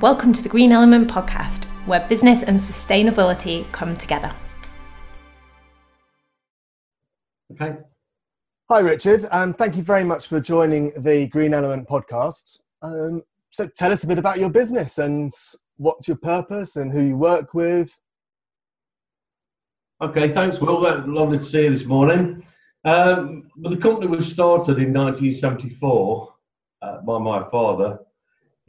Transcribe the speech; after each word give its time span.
Welcome 0.00 0.32
to 0.32 0.42
the 0.42 0.48
Green 0.48 0.72
Element 0.72 1.10
podcast, 1.10 1.64
where 1.84 2.00
business 2.08 2.42
and 2.42 2.58
sustainability 2.58 3.70
come 3.70 3.98
together. 3.98 4.32
Okay. 7.52 7.76
Hi, 8.70 8.80
Richard, 8.80 9.26
and 9.30 9.58
thank 9.58 9.76
you 9.76 9.82
very 9.82 10.04
much 10.04 10.26
for 10.26 10.40
joining 10.40 10.90
the 11.02 11.28
Green 11.28 11.52
Element 11.52 11.86
podcast. 11.86 12.62
Um, 12.80 13.24
so, 13.50 13.68
tell 13.76 13.92
us 13.92 14.02
a 14.02 14.06
bit 14.06 14.16
about 14.16 14.38
your 14.38 14.48
business 14.48 14.98
and 14.98 15.30
what's 15.76 16.08
your 16.08 16.16
purpose 16.16 16.76
and 16.76 16.90
who 16.90 17.02
you 17.02 17.18
work 17.18 17.52
with. 17.52 18.00
Okay, 20.00 20.32
thanks, 20.32 20.62
Will. 20.62 20.80
Lovely 20.80 21.36
to 21.36 21.44
see 21.44 21.64
you 21.64 21.70
this 21.72 21.84
morning. 21.84 22.42
Um, 22.86 23.50
well, 23.54 23.74
the 23.74 23.76
company 23.76 24.06
was 24.06 24.32
started 24.32 24.78
in 24.78 24.94
1974 24.94 26.34
uh, 26.80 27.02
by 27.02 27.18
my 27.18 27.46
father. 27.50 27.98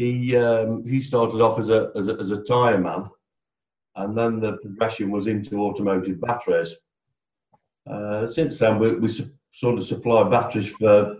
He 0.01 0.35
um, 0.35 0.83
he 0.83 0.99
started 0.99 1.41
off 1.41 1.59
as 1.59 1.69
a 1.69 1.91
as 1.95 2.07
a, 2.07 2.17
as 2.19 2.31
a 2.31 2.41
tyre 2.41 2.79
man, 2.79 3.07
and 3.95 4.17
then 4.17 4.39
the 4.39 4.53
progression 4.53 5.11
was 5.11 5.27
into 5.27 5.61
automotive 5.61 6.19
batteries. 6.19 6.73
Uh, 7.87 8.25
since 8.25 8.57
then, 8.57 8.79
we, 8.79 8.95
we 8.95 9.07
su- 9.07 9.29
sort 9.51 9.77
of 9.77 9.83
supply 9.83 10.27
batteries 10.27 10.69
for 10.71 11.17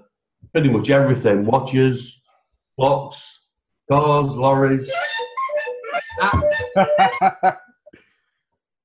pretty 0.51 0.69
much 0.69 0.89
everything: 0.89 1.45
watches, 1.45 2.23
clocks, 2.75 3.41
cars, 3.87 4.33
lorries. 4.33 4.91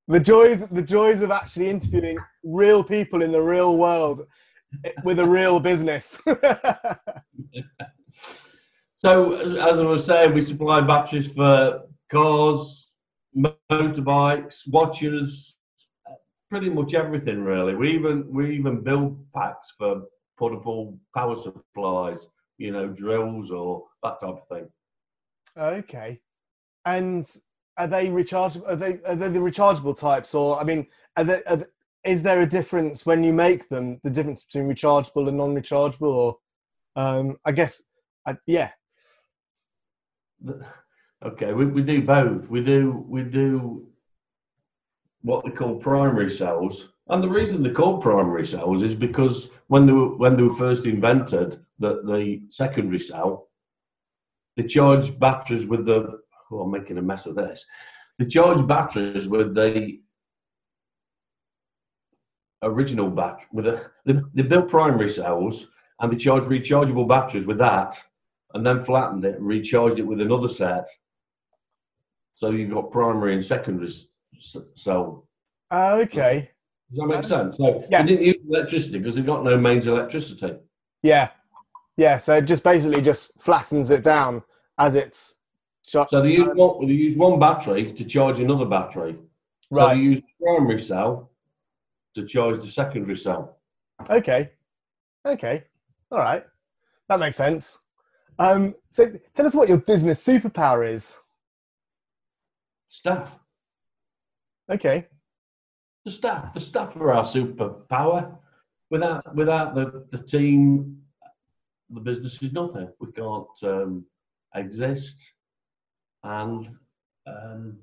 the 0.08 0.20
joys 0.20 0.66
the 0.66 0.82
joys 0.82 1.22
of 1.22 1.30
actually 1.30 1.70
interviewing 1.70 2.18
real 2.42 2.84
people 2.84 3.22
in 3.22 3.32
the 3.32 3.40
real 3.40 3.78
world 3.78 4.26
with 5.04 5.18
a 5.20 5.26
real 5.26 5.58
business. 5.58 6.20
so, 8.96 9.34
as, 9.34 9.78
I 9.78 9.84
was 9.84 10.06
saying, 10.06 10.32
we 10.32 10.40
supply 10.40 10.80
batteries 10.80 11.30
for 11.30 11.82
cars, 12.10 12.90
motorbikes, 13.36 14.62
watches, 14.68 15.58
pretty 16.48 16.70
much 16.70 16.94
everything 16.94 17.42
really. 17.42 17.74
We 17.74 17.90
even 17.90 18.26
we 18.32 18.56
even 18.56 18.82
build 18.82 19.18
packs 19.34 19.72
for 19.76 20.04
portable 20.38 20.98
power 21.14 21.36
supplies, 21.36 22.26
you 22.56 22.72
know, 22.72 22.88
drills 22.88 23.50
or 23.50 23.84
that 24.02 24.18
type 24.20 24.30
of 24.30 24.48
thing. 24.48 24.68
Okay, 25.58 26.20
and 26.86 27.26
are 27.76 27.86
they 27.86 28.08
rechargeable? 28.08 28.66
Are 28.66 28.76
they 28.76 28.98
are 29.04 29.14
they 29.14 29.28
the 29.28 29.40
rechargeable 29.40 29.94
types, 29.96 30.34
or 30.34 30.58
I 30.58 30.64
mean, 30.64 30.86
are 31.18 31.24
they, 31.24 31.42
are 31.44 31.56
they, 31.56 31.66
is 32.04 32.22
there 32.22 32.40
a 32.40 32.46
difference 32.46 33.04
when 33.04 33.24
you 33.24 33.34
make 33.34 33.68
them? 33.68 34.00
The 34.04 34.10
difference 34.10 34.42
between 34.44 34.74
rechargeable 34.74 35.28
and 35.28 35.36
non-rechargeable, 35.36 36.00
or 36.00 36.36
um, 36.96 37.36
I 37.44 37.52
guess, 37.52 37.90
I, 38.26 38.38
yeah. 38.46 38.70
Okay, 41.24 41.54
we, 41.54 41.64
we 41.64 41.82
do 41.82 42.02
both. 42.02 42.50
We 42.50 42.62
do 42.62 43.04
we 43.08 43.22
do 43.22 43.88
what 45.22 45.44
they 45.44 45.50
call 45.50 45.76
primary 45.76 46.30
cells, 46.30 46.88
and 47.08 47.22
the 47.22 47.28
reason 47.28 47.62
they're 47.62 47.72
called 47.72 48.02
primary 48.02 48.46
cells 48.46 48.82
is 48.82 48.94
because 48.94 49.48
when 49.68 49.86
they 49.86 49.92
were 49.92 50.14
when 50.14 50.36
they 50.36 50.42
were 50.42 50.54
first 50.54 50.84
invented, 50.84 51.64
that 51.78 52.04
the 52.04 52.42
secondary 52.50 52.98
cell, 52.98 53.48
they 54.56 54.64
charged 54.64 55.18
batteries 55.18 55.66
with 55.66 55.86
the 55.86 56.20
oh, 56.50 56.60
I'm 56.60 56.70
making 56.70 56.98
a 56.98 57.02
mess 57.02 57.24
of 57.24 57.34
this. 57.34 57.64
They 58.18 58.26
charged 58.26 58.68
batteries 58.68 59.26
with 59.26 59.54
the 59.54 60.00
original 62.62 63.10
battery, 63.10 63.48
with 63.52 63.66
a, 63.68 63.90
they, 64.04 64.14
they 64.34 64.42
built 64.42 64.68
primary 64.68 65.10
cells 65.10 65.66
and 66.00 66.12
they 66.12 66.16
charged 66.16 66.46
rechargeable 66.46 67.08
batteries 67.08 67.46
with 67.46 67.58
that 67.58 68.02
and 68.56 68.66
then 68.66 68.82
flattened 68.82 69.24
it 69.24 69.36
and 69.36 69.46
recharged 69.46 69.98
it 69.98 70.06
with 70.06 70.20
another 70.20 70.48
set. 70.48 70.88
So 72.34 72.50
you've 72.50 72.70
got 72.70 72.90
primary 72.90 73.34
and 73.34 73.44
secondary 73.44 73.92
cell. 74.74 75.28
Uh, 75.70 75.98
okay. 76.02 76.50
Does 76.90 76.98
that 76.98 77.06
make 77.06 77.24
sense? 77.24 77.58
So 77.58 77.84
yeah. 77.90 78.02
they 78.02 78.08
didn't 78.08 78.24
use 78.24 78.36
electricity 78.48 78.98
because 78.98 79.14
they've 79.14 79.26
got 79.26 79.44
no 79.44 79.56
mains 79.56 79.86
electricity. 79.86 80.56
Yeah. 81.02 81.28
Yeah. 81.96 82.18
So 82.18 82.36
it 82.36 82.46
just 82.46 82.64
basically 82.64 83.02
just 83.02 83.32
flattens 83.38 83.90
it 83.90 84.02
down 84.02 84.42
as 84.78 84.96
it's 84.96 85.40
so 85.82 86.04
they 86.10 86.32
use 86.32 86.48
one, 86.54 86.86
they 86.86 86.92
use 86.92 87.16
one 87.16 87.38
battery 87.38 87.92
to 87.92 88.04
charge 88.04 88.40
another 88.40 88.64
battery. 88.64 89.16
Right. 89.70 89.92
So 89.92 89.94
they 89.94 90.02
use 90.02 90.20
the 90.20 90.44
primary 90.44 90.80
cell 90.80 91.30
to 92.16 92.26
charge 92.26 92.56
the 92.56 92.66
secondary 92.66 93.16
cell. 93.16 93.58
Okay. 94.10 94.50
Okay. 95.24 95.64
All 96.10 96.18
right. 96.18 96.44
That 97.08 97.20
makes 97.20 97.36
sense. 97.36 97.85
Um, 98.38 98.74
so 98.90 99.12
tell 99.34 99.46
us 99.46 99.54
what 99.54 99.68
your 99.68 99.78
business 99.78 100.24
superpower 100.24 100.88
is. 100.88 101.18
Staff. 102.88 103.38
Okay. 104.70 105.06
The 106.04 106.10
staff. 106.10 106.54
The 106.54 106.60
staff 106.60 106.96
are 106.96 107.12
our 107.12 107.24
superpower. 107.24 108.38
Without 108.90 109.34
without 109.34 109.74
the, 109.74 110.06
the 110.10 110.22
team, 110.22 111.02
the 111.90 112.00
business 112.00 112.40
is 112.42 112.52
nothing. 112.52 112.88
We 113.00 113.10
can't 113.12 113.46
um, 113.64 114.06
exist 114.54 115.32
and 116.26 116.76
um, 117.26 117.78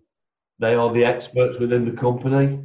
they 0.59 0.75
are 0.75 0.91
the 0.91 1.05
experts 1.05 1.57
within 1.57 1.85
the 1.85 1.91
company. 1.91 2.63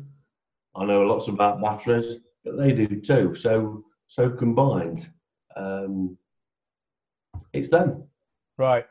I 0.76 0.84
know 0.84 1.02
lots 1.02 1.28
about 1.28 1.62
batteries, 1.62 2.16
but 2.44 2.56
they 2.58 2.72
do 2.72 3.00
too. 3.00 3.34
So 3.34 3.84
so 4.06 4.30
combined, 4.30 5.10
um, 5.56 6.16
it's 7.52 7.70
them. 7.70 8.04
Right. 8.56 8.86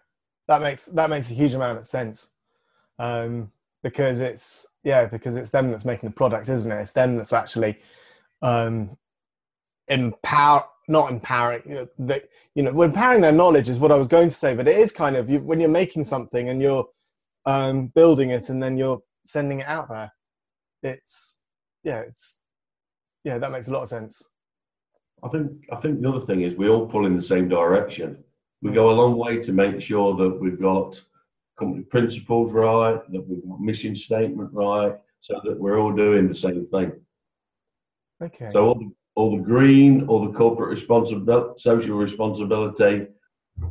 That 0.47 0.61
makes 0.61 0.85
that 0.87 1.09
makes 1.09 1.29
a 1.31 1.33
huge 1.33 1.53
amount 1.53 1.79
of 1.79 1.87
sense. 1.87 2.33
Um, 2.99 3.51
because 3.83 4.19
it's 4.19 4.67
yeah, 4.83 5.05
because 5.05 5.35
it's 5.35 5.49
them 5.49 5.71
that's 5.71 5.85
making 5.85 6.09
the 6.09 6.15
product, 6.15 6.49
isn't 6.49 6.71
it? 6.71 6.81
It's 6.81 6.91
them 6.93 7.17
that's 7.17 7.33
actually 7.33 7.77
um, 8.41 8.97
empower 9.87 10.63
not 10.87 11.11
empowering 11.11 11.61
you 11.65 11.75
know, 11.75 11.87
they, 11.99 12.21
you 12.55 12.63
know 12.63 12.81
empowering 12.81 13.21
their 13.21 13.31
knowledge 13.31 13.67
is 13.67 13.79
what 13.79 13.91
i 13.91 13.97
was 13.97 14.07
going 14.07 14.29
to 14.29 14.35
say 14.35 14.55
but 14.55 14.67
it 14.67 14.77
is 14.77 14.91
kind 14.91 15.15
of 15.15 15.29
you, 15.29 15.39
when 15.39 15.59
you're 15.59 15.69
making 15.69 16.03
something 16.03 16.49
and 16.49 16.61
you're 16.61 16.87
um, 17.45 17.87
building 17.87 18.29
it 18.31 18.49
and 18.49 18.61
then 18.61 18.77
you're 18.77 19.01
sending 19.25 19.59
it 19.59 19.67
out 19.67 19.89
there 19.89 20.11
it's 20.83 21.39
yeah 21.83 21.99
it's 21.99 22.39
yeah 23.23 23.37
that 23.37 23.51
makes 23.51 23.67
a 23.67 23.71
lot 23.71 23.81
of 23.81 23.87
sense 23.87 24.29
i 25.23 25.27
think 25.27 25.51
i 25.71 25.75
think 25.75 26.01
the 26.01 26.09
other 26.09 26.25
thing 26.25 26.41
is 26.41 26.55
we 26.55 26.69
all 26.69 26.87
pull 26.87 27.05
in 27.05 27.15
the 27.15 27.23
same 27.23 27.47
direction 27.49 28.23
we 28.61 28.71
go 28.71 28.91
a 28.91 28.99
long 28.99 29.17
way 29.17 29.41
to 29.43 29.51
make 29.51 29.81
sure 29.81 30.15
that 30.15 30.29
we've 30.29 30.59
got 30.59 31.01
company 31.59 31.83
principles 31.83 32.51
right 32.51 32.99
that 33.11 33.27
we've 33.27 33.47
got 33.47 33.59
mission 33.59 33.95
statement 33.95 34.49
right 34.53 34.95
so 35.19 35.39
that 35.43 35.59
we're 35.59 35.79
all 35.79 35.93
doing 35.93 36.27
the 36.27 36.35
same 36.35 36.67
thing 36.67 36.91
okay 38.21 38.49
so 38.51 38.65
all 38.65 38.75
the, 38.75 38.91
all 39.17 39.35
the 39.35 39.43
green, 39.43 40.05
all 40.07 40.23
the 40.23 40.31
corporate 40.31 40.69
responsibility, 40.69 41.53
social 41.57 41.97
responsibility, 41.97 43.07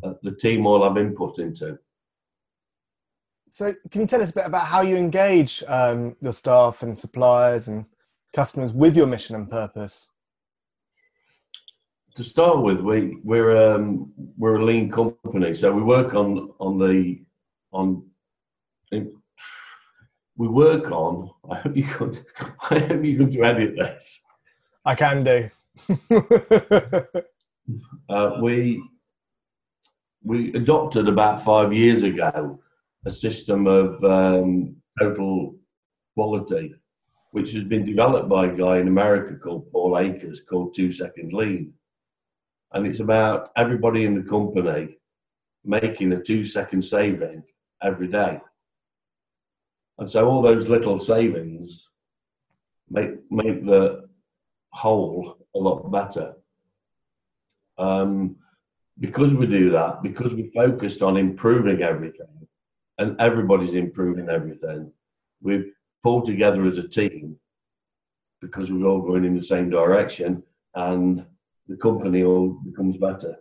uh, 0.02 0.14
the 0.24 0.32
team 0.32 0.66
all 0.66 0.82
have 0.82 0.98
input 0.98 1.38
into. 1.38 1.78
So, 3.48 3.72
can 3.92 4.00
you 4.00 4.08
tell 4.08 4.20
us 4.20 4.30
a 4.30 4.34
bit 4.34 4.46
about 4.46 4.66
how 4.66 4.80
you 4.80 4.96
engage 4.96 5.62
um, 5.68 6.16
your 6.20 6.32
staff 6.32 6.82
and 6.82 6.98
suppliers 6.98 7.68
and 7.68 7.86
customers 8.34 8.72
with 8.72 8.96
your 8.96 9.06
mission 9.06 9.36
and 9.36 9.48
purpose? 9.48 10.10
To 12.16 12.24
start 12.24 12.62
with, 12.62 12.80
we 12.80 13.18
we're 13.22 13.74
um, 13.74 14.10
we're 14.38 14.56
a 14.56 14.64
lean 14.64 14.90
company, 14.90 15.52
so 15.52 15.70
we 15.70 15.82
work 15.82 16.14
on 16.14 16.50
on 16.58 16.78
the 16.78 17.20
on. 17.72 18.04
We 20.38 20.48
work 20.48 20.90
on. 20.90 21.30
I 21.50 21.56
hope 21.56 21.76
you 21.76 21.84
can. 21.84 22.14
I 22.70 22.78
hope 22.78 23.04
you 23.04 23.18
can 23.18 23.44
edit 23.44 23.76
this. 23.76 24.22
I 24.86 24.94
can 24.94 25.24
do. 25.24 25.50
uh, 28.08 28.38
we 28.40 28.82
we 30.24 30.54
adopted 30.54 31.08
about 31.08 31.44
five 31.44 31.74
years 31.74 32.02
ago 32.02 32.58
a 33.04 33.10
system 33.10 33.66
of 33.66 34.02
um, 34.04 34.76
total 34.98 35.54
quality, 36.14 36.74
which 37.32 37.52
has 37.52 37.64
been 37.64 37.84
developed 37.84 38.30
by 38.30 38.46
a 38.46 38.56
guy 38.56 38.78
in 38.78 38.88
America 38.88 39.36
called 39.36 39.70
Paul 39.70 39.98
Akers, 39.98 40.40
called 40.40 40.74
Two 40.74 40.90
Second 40.90 41.34
Lean, 41.34 41.74
and 42.72 42.86
it's 42.86 43.00
about 43.00 43.50
everybody 43.56 44.04
in 44.04 44.14
the 44.14 44.28
company 44.28 44.98
making 45.64 46.12
a 46.12 46.22
two 46.22 46.44
second 46.44 46.82
saving 46.82 47.42
every 47.82 48.08
day. 48.08 48.40
And 49.98 50.10
so 50.10 50.28
all 50.28 50.42
those 50.42 50.68
little 50.68 50.98
savings 50.98 51.88
make 52.90 53.14
make 53.30 53.64
the 53.64 54.08
whole 54.70 55.38
a 55.54 55.58
lot 55.58 55.90
better. 55.90 56.34
Um, 57.78 58.36
because 58.98 59.34
we 59.34 59.46
do 59.46 59.70
that, 59.70 60.02
because 60.02 60.34
we 60.34 60.50
focused 60.54 61.02
on 61.02 61.16
improving 61.16 61.82
everything, 61.82 62.48
and 62.98 63.20
everybody's 63.20 63.74
improving 63.74 64.30
everything, 64.30 64.90
we've 65.42 65.72
pulled 66.02 66.24
together 66.24 66.64
as 66.66 66.78
a 66.78 66.88
team 66.88 67.36
because 68.40 68.70
we're 68.70 68.86
all 68.86 69.02
going 69.02 69.24
in 69.24 69.36
the 69.36 69.42
same 69.42 69.68
direction, 69.68 70.42
and 70.74 71.26
the 71.68 71.76
company 71.76 72.22
all 72.22 72.60
becomes 72.64 72.96
better. 72.96 73.36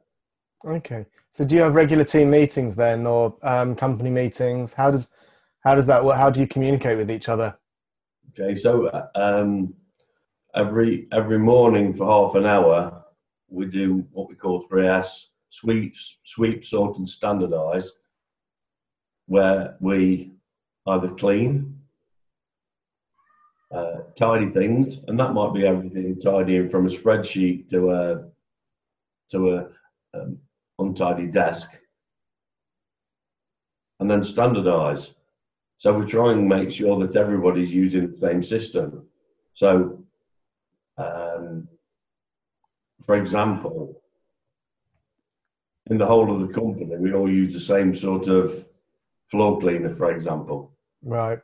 Okay. 0.65 1.05
So 1.29 1.45
do 1.45 1.55
you 1.55 1.61
have 1.61 1.75
regular 1.75 2.03
team 2.03 2.31
meetings 2.31 2.75
then, 2.75 3.05
or 3.05 3.37
um, 3.43 3.75
company 3.75 4.09
meetings? 4.09 4.73
How 4.73 4.89
does 4.89 5.13
how 5.65 5.75
does 5.75 5.87
that 5.87 6.03
work? 6.03 6.17
How 6.17 6.29
do 6.29 6.39
you 6.39 6.47
communicate 6.47 6.97
with 6.97 7.11
each 7.11 7.27
other? 7.27 7.57
Okay, 8.31 8.55
so 8.55 8.89
um, 9.15 9.73
every 10.55 11.07
every 11.11 11.39
morning 11.39 11.93
for 11.93 12.05
half 12.05 12.35
an 12.35 12.45
hour, 12.45 13.03
we 13.49 13.65
do 13.65 14.05
what 14.11 14.29
we 14.29 14.35
call 14.35 14.61
three 14.61 14.87
S: 14.87 15.27
sweep, 15.49 15.95
sweep, 16.23 16.63
sort, 16.63 16.97
and 16.97 17.07
standardise, 17.07 17.87
where 19.25 19.75
we 19.81 20.31
either 20.87 21.09
clean, 21.09 21.74
uh, 23.75 24.03
tidy 24.17 24.49
things, 24.51 24.99
and 25.07 25.19
that 25.19 25.33
might 25.33 25.53
be 25.53 25.67
everything 25.67 26.19
tidying 26.21 26.69
from 26.69 26.85
a 26.85 26.89
spreadsheet 26.89 27.69
to 27.69 27.91
a 27.91 28.23
to 29.31 29.55
a 29.55 29.67
um, 30.13 30.37
untidy 30.79 31.27
desk, 31.27 31.71
and 33.99 34.09
then 34.09 34.21
standardise. 34.21 35.13
So 35.77 35.91
we 35.93 36.05
try 36.05 36.31
and 36.31 36.47
make 36.47 36.71
sure 36.71 37.05
that 37.05 37.17
everybody's 37.17 37.73
using 37.73 38.11
the 38.11 38.17
same 38.17 38.41
system. 38.41 39.07
So, 39.53 40.05
um, 40.97 41.67
for 43.05 43.15
example, 43.15 44.01
in 45.87 45.97
the 45.97 46.05
whole 46.05 46.33
of 46.33 46.47
the 46.47 46.53
company, 46.53 46.95
we 46.97 47.13
all 47.13 47.29
use 47.29 47.53
the 47.53 47.59
same 47.59 47.93
sort 47.93 48.27
of 48.29 48.65
floor 49.27 49.59
cleaner, 49.59 49.89
for 49.89 50.11
example. 50.11 50.71
Right. 51.03 51.39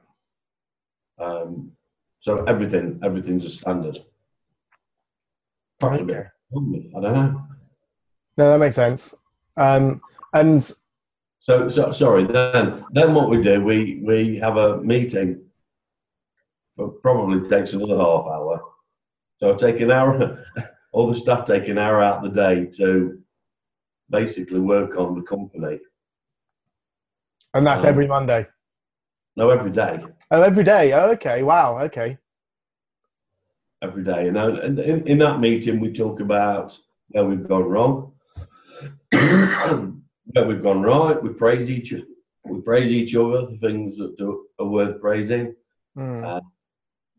Um, 1.20 1.71
so 2.22 2.44
everything, 2.46 3.00
everything's 3.04 3.46
a 3.46 3.50
standard. 3.50 3.98
Okay. 5.84 6.24
I 6.24 7.00
don't 7.02 7.02
know. 7.02 7.42
No, 8.38 8.52
that 8.52 8.60
makes 8.60 8.76
sense. 8.76 9.16
Um, 9.58 10.02
and 10.34 10.64
So, 11.40 11.68
so 11.70 11.92
sorry. 11.92 12.24
Then, 12.26 12.86
then 12.92 13.14
what 13.16 13.30
we 13.30 13.44
do, 13.44 13.64
we 13.64 14.02
we 14.06 14.38
have 14.38 14.58
a 14.58 14.78
meeting. 14.82 15.42
But 16.78 17.02
probably 17.02 17.48
takes 17.50 17.74
another 17.74 17.98
half 17.98 18.26
hour. 18.28 18.62
So 19.40 19.54
I 19.54 19.58
take 19.58 19.82
an 19.82 19.92
hour. 19.92 20.46
All 20.94 21.08
the 21.08 21.16
staff 21.16 21.46
take 21.48 21.68
an 21.70 21.78
hour 21.80 22.02
out 22.04 22.24
of 22.24 22.34
the 22.34 22.42
day 22.42 22.66
to 22.78 23.20
basically 24.10 24.60
work 24.60 24.96
on 24.98 25.16
the 25.16 25.22
company. 25.22 25.80
and 27.56 27.66
that's 27.66 27.84
Um, 27.86 27.90
every 27.90 28.08
Monday. 28.08 28.46
No, 29.36 29.50
every 29.50 29.72
day, 29.72 30.00
Oh, 30.30 30.42
every 30.42 30.64
day. 30.64 30.94
Oh, 30.94 31.12
okay. 31.12 31.44
Wow. 31.44 31.80
Okay. 31.80 32.18
every 33.82 34.04
day. 34.04 34.28
And 34.28 34.38
and 34.38 34.80
in, 34.80 35.08
in 35.08 35.18
that 35.20 35.40
meeting, 35.40 35.80
we 35.80 35.92
talk 35.92 36.20
about 36.20 36.78
where 37.10 37.26
we've 37.26 37.48
gone 37.48 37.64
wrong, 37.64 38.14
where 39.12 40.46
we've 40.48 40.62
gone 40.64 40.82
right. 40.82 41.22
We 41.22 41.30
praise 41.30 41.70
each 41.70 41.94
we 42.46 42.62
praise 42.62 42.92
each 42.92 43.16
other 43.16 43.46
for 43.48 43.56
things 43.58 43.98
that 43.98 44.18
do, 44.18 44.48
are 44.60 44.68
worth 44.68 45.00
praising. 45.02 45.56
Hmm. 45.96 46.24
Uh, 46.24 46.40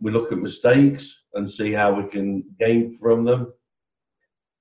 we 0.01 0.11
look 0.11 0.33
at 0.33 0.39
mistakes 0.39 1.23
and 1.35 1.51
see 1.51 1.73
how 1.73 1.93
we 1.95 2.09
can 2.09 2.45
gain 2.59 2.97
from 2.99 3.25
them. 3.25 3.53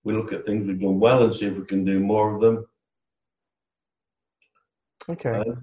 We 0.04 0.14
look 0.14 0.34
at 0.34 0.46
things 0.46 0.68
we've 0.68 0.80
done 0.80 1.00
well 1.00 1.24
and 1.24 1.34
see 1.34 1.48
if 1.48 1.58
we 1.58 1.66
can 1.66 1.84
do 1.86 2.00
more 2.00 2.36
of 2.36 2.42
them. 2.42 2.66
Okay. 5.10 5.30
Uh, 5.32 5.56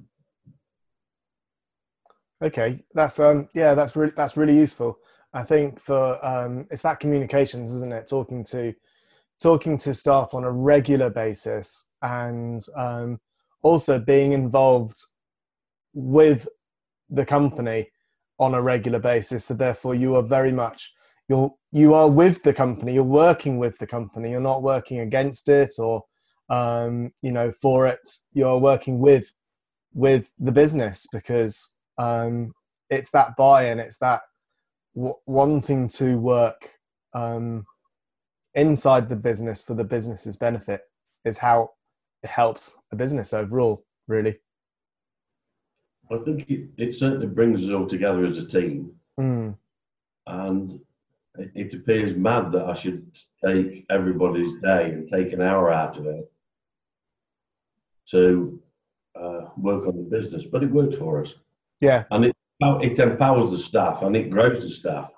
Okay, 2.42 2.84
that's 2.94 3.18
um 3.18 3.48
yeah, 3.54 3.74
that's 3.74 3.96
really 3.96 4.12
that's 4.16 4.36
really 4.36 4.56
useful. 4.56 4.98
I 5.32 5.42
think 5.42 5.80
for 5.80 6.24
um 6.24 6.66
it's 6.70 6.82
that 6.82 7.00
communications, 7.00 7.72
isn't 7.74 7.92
it? 7.92 8.06
Talking 8.08 8.44
to 8.44 8.74
talking 9.42 9.76
to 9.78 9.94
staff 9.94 10.34
on 10.34 10.44
a 10.44 10.52
regular 10.52 11.10
basis 11.10 11.90
and 12.02 12.60
um 12.76 13.20
also 13.62 13.98
being 13.98 14.32
involved 14.32 14.98
with 15.94 16.46
the 17.10 17.26
company 17.26 17.90
on 18.38 18.54
a 18.54 18.62
regular 18.62 19.00
basis. 19.00 19.46
So 19.46 19.54
therefore 19.54 19.94
you 19.96 20.14
are 20.14 20.22
very 20.22 20.52
much 20.52 20.92
you're 21.28 21.52
you 21.72 21.92
are 21.94 22.08
with 22.08 22.42
the 22.44 22.54
company, 22.54 22.94
you're 22.94 23.02
working 23.02 23.58
with 23.58 23.78
the 23.78 23.86
company, 23.86 24.30
you're 24.30 24.40
not 24.40 24.62
working 24.62 25.00
against 25.00 25.48
it 25.48 25.74
or 25.78 26.04
um, 26.50 27.12
you 27.20 27.32
know, 27.32 27.52
for 27.60 27.86
it, 27.86 28.08
you're 28.32 28.58
working 28.58 29.00
with 29.00 29.32
with 29.92 30.30
the 30.38 30.52
business 30.52 31.06
because 31.12 31.76
um, 31.98 32.52
it's 32.90 33.10
that 33.10 33.36
buy-in 33.36 33.78
it's 33.78 33.98
that 33.98 34.22
w- 34.94 35.14
wanting 35.26 35.88
to 35.88 36.18
work 36.18 36.78
um, 37.14 37.66
inside 38.54 39.08
the 39.08 39.16
business 39.16 39.62
for 39.62 39.74
the 39.74 39.84
business's 39.84 40.36
benefit 40.36 40.82
is 41.24 41.38
how 41.38 41.70
it 42.22 42.30
helps 42.30 42.78
a 42.92 42.96
business 42.96 43.32
overall 43.32 43.84
really 44.06 44.38
I 46.10 46.18
think 46.18 46.48
it, 46.48 46.68
it 46.76 46.96
certainly 46.96 47.26
brings 47.26 47.64
us 47.64 47.70
all 47.70 47.86
together 47.86 48.24
as 48.24 48.38
a 48.38 48.46
team. 48.46 48.92
mm. 49.20 49.54
And 50.26 50.80
it, 51.38 51.50
it 51.54 51.74
appears 51.74 52.14
mad 52.16 52.52
that 52.52 52.64
I 52.64 52.74
should 52.74 53.18
take 53.44 53.86
everybody's 53.90 54.60
day 54.60 54.90
and 54.90 55.08
take 55.08 55.32
an 55.32 55.42
hour 55.42 55.72
out 55.72 55.96
of 55.98 56.06
it 56.06 56.30
to 58.10 58.60
uh, 59.14 59.40
work 59.56 59.86
on 59.86 59.96
the 59.96 60.02
business, 60.02 60.44
but 60.46 60.62
it 60.62 60.70
works 60.70 60.96
for 60.96 61.22
us. 61.22 61.34
Yeah 61.80 62.04
And 62.10 62.26
it, 62.26 62.36
it 62.60 62.98
empowers 62.98 63.50
the 63.52 63.58
staff 63.58 64.02
and 64.02 64.16
it 64.16 64.30
grows 64.30 64.62
the 64.62 64.70
staff. 64.70 65.10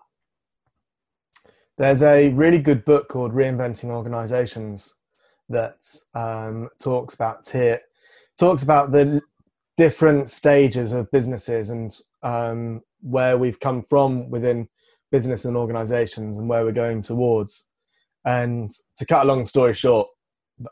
there's 1.79 2.03
a 2.03 2.31
really 2.31 2.59
good 2.59 2.85
book 2.85 3.09
called 3.09 3.33
reinventing 3.33 3.91
organizations 3.91 4.95
that 5.49 5.83
um, 6.15 6.69
talks 6.79 7.15
about 7.15 7.45
tier 7.45 7.81
talks 8.39 8.63
about 8.63 8.93
the 8.93 9.21
different 9.77 10.29
stages 10.29 10.93
of 10.93 11.11
businesses 11.11 11.71
and 11.71 11.99
um, 12.23 12.81
where 13.01 13.39
we've 13.39 13.61
come 13.61 13.83
from 13.83 14.29
within 14.31 14.69
business 15.11 15.45
and 15.45 15.57
organizations 15.57 16.39
and 16.39 16.49
where 16.49 16.65
we're 16.65 16.73
going 16.73 17.03
towards 17.03 17.69
and 18.25 18.71
to 18.97 19.07
cut 19.07 19.25
a 19.25 19.29
long 19.29 19.45
story 19.45 19.75
short 19.75 20.09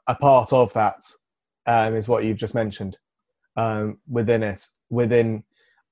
a 0.06 0.14
part 0.14 0.52
of 0.52 0.72
that 0.74 1.00
um, 1.66 1.94
is 1.94 2.08
what 2.08 2.24
you've 2.24 2.36
just 2.36 2.54
mentioned 2.54 2.98
um, 3.56 3.98
within 4.08 4.42
it 4.42 4.66
within 4.90 5.42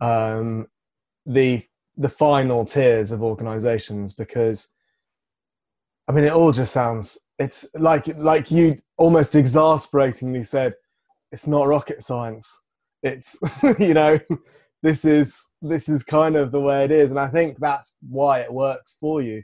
um, 0.01 0.67
the 1.25 1.63
the 1.97 2.09
final 2.09 2.65
tiers 2.65 3.11
of 3.11 3.23
organizations 3.23 4.13
because 4.13 4.75
I 6.09 6.13
mean, 6.13 6.25
it 6.25 6.33
all 6.33 6.53
just 6.53 6.73
sounds. 6.73 7.19
It's 7.39 7.69
like 7.75 8.07
like 8.17 8.51
you 8.51 8.79
almost 8.97 9.35
exasperatingly 9.35 10.45
said, 10.45 10.75
it's 11.33 11.47
not 11.47 11.67
rocket 11.67 12.03
science. 12.03 12.65
It's 13.03 13.39
you 13.79 13.95
know, 13.95 14.19
this 14.83 15.05
is 15.05 15.45
this 15.63 15.89
is 15.89 16.05
kind 16.05 16.37
of 16.37 16.53
the 16.53 16.61
way 16.61 16.85
it 16.85 16.93
is, 16.93 17.11
and 17.11 17.21
I 17.21 17.29
think 17.29 17.59
that's 17.61 17.97
why 18.09 18.41
it 18.41 18.53
works 18.53 18.97
for 19.01 19.23
you. 19.23 19.43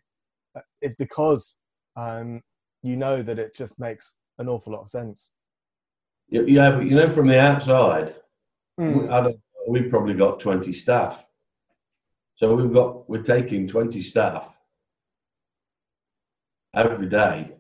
It's 0.81 0.95
because 0.95 1.59
um, 1.97 2.43
you 2.83 2.97
know 2.97 3.23
that 3.23 3.39
it 3.39 3.57
just 3.57 3.81
makes 3.81 4.19
an 4.39 4.49
awful 4.49 4.73
lot 4.73 4.83
of 4.83 4.91
sense. 4.91 5.35
Yeah, 6.29 6.71
but 6.71 6.85
you 6.87 6.95
know, 6.95 7.11
from 7.11 7.27
the 7.27 7.39
outside, 7.39 8.15
Mm. 8.81 9.13
I 9.13 9.21
don't, 9.21 9.41
we've 9.69 9.91
probably 9.91 10.15
got 10.15 10.41
20 10.41 10.73
staff. 10.73 11.25
So 12.37 12.55
we've 12.55 12.73
got, 12.73 13.09
we're 13.09 13.23
taking 13.23 13.69
20 13.69 14.01
staff 14.03 14.49
every 16.75 17.09
day, 17.09 17.53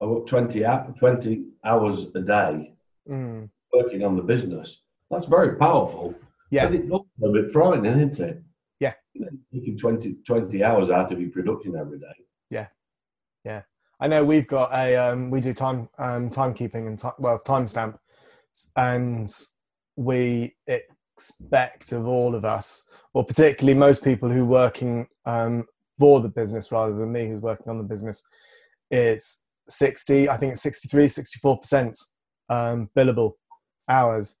about 0.00 0.26
20, 0.26 0.62
hou- 0.62 0.94
20 0.98 1.44
hours 1.64 2.06
a 2.14 2.20
day 2.20 2.74
Mm. 3.08 3.50
working 3.72 4.04
on 4.04 4.16
the 4.16 4.22
business. 4.22 4.82
That's 5.10 5.26
very 5.26 5.56
powerful. 5.56 6.14
Yeah, 6.50 6.66
But 6.66 6.74
it's 6.74 6.90
also 6.90 7.08
a 7.24 7.32
bit 7.32 7.50
frightening, 7.50 8.10
isn't 8.10 8.20
it? 8.28 8.42
Yeah. 8.80 8.94
Taking 9.52 9.78
20, 9.78 10.14
20 10.26 10.64
hours 10.64 10.90
out 10.90 11.12
of 11.12 11.20
your 11.20 11.30
production 11.30 11.76
every 11.76 11.98
day. 11.98 12.14
Yeah. 12.50 12.68
Yeah. 13.44 13.62
I 14.00 14.08
know 14.08 14.24
we've 14.24 14.46
got 14.46 14.72
a 14.72 14.96
um, 14.96 15.30
we 15.30 15.40
do 15.40 15.52
time 15.52 15.88
um, 15.98 16.30
timekeeping 16.30 16.86
and 16.86 16.98
ti 16.98 17.08
well 17.18 17.38
timestamp, 17.38 17.98
and 18.74 19.28
we 19.96 20.56
expect 21.20 21.92
of 21.92 22.06
all 22.06 22.34
of 22.34 22.44
us, 22.44 22.88
or 23.12 23.24
particularly 23.24 23.78
most 23.78 24.02
people 24.02 24.30
who 24.30 24.46
working 24.46 25.06
um, 25.26 25.66
for 25.98 26.20
the 26.20 26.28
business 26.28 26.72
rather 26.72 26.94
than 26.94 27.12
me 27.12 27.26
who's 27.26 27.40
working 27.40 27.68
on 27.68 27.76
the 27.76 27.84
business, 27.84 28.26
it's 28.90 29.44
60, 29.68 30.30
I 30.30 30.36
think 30.38 30.52
it's 30.52 30.62
63, 30.62 31.06
64% 31.06 32.04
um, 32.48 32.88
billable 32.96 33.32
hours, 33.88 34.40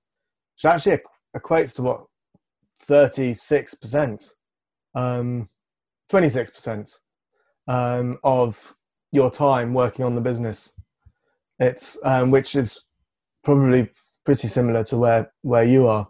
which 0.56 0.64
actually 0.64 1.00
equates 1.36 1.74
to 1.76 1.82
what 1.82 2.06
36%, 2.88 4.30
um, 4.94 5.48
26% 6.10 6.98
um, 7.68 8.18
of 8.24 8.74
your 9.12 9.30
time 9.30 9.74
working 9.74 10.04
on 10.04 10.14
the 10.14 10.20
business. 10.20 10.74
It's 11.58 11.98
um, 12.04 12.30
which 12.30 12.54
is 12.54 12.80
probably 13.44 13.90
pretty 14.24 14.48
similar 14.48 14.82
to 14.84 14.96
where 14.96 15.32
where 15.42 15.64
you 15.64 15.86
are 15.86 16.08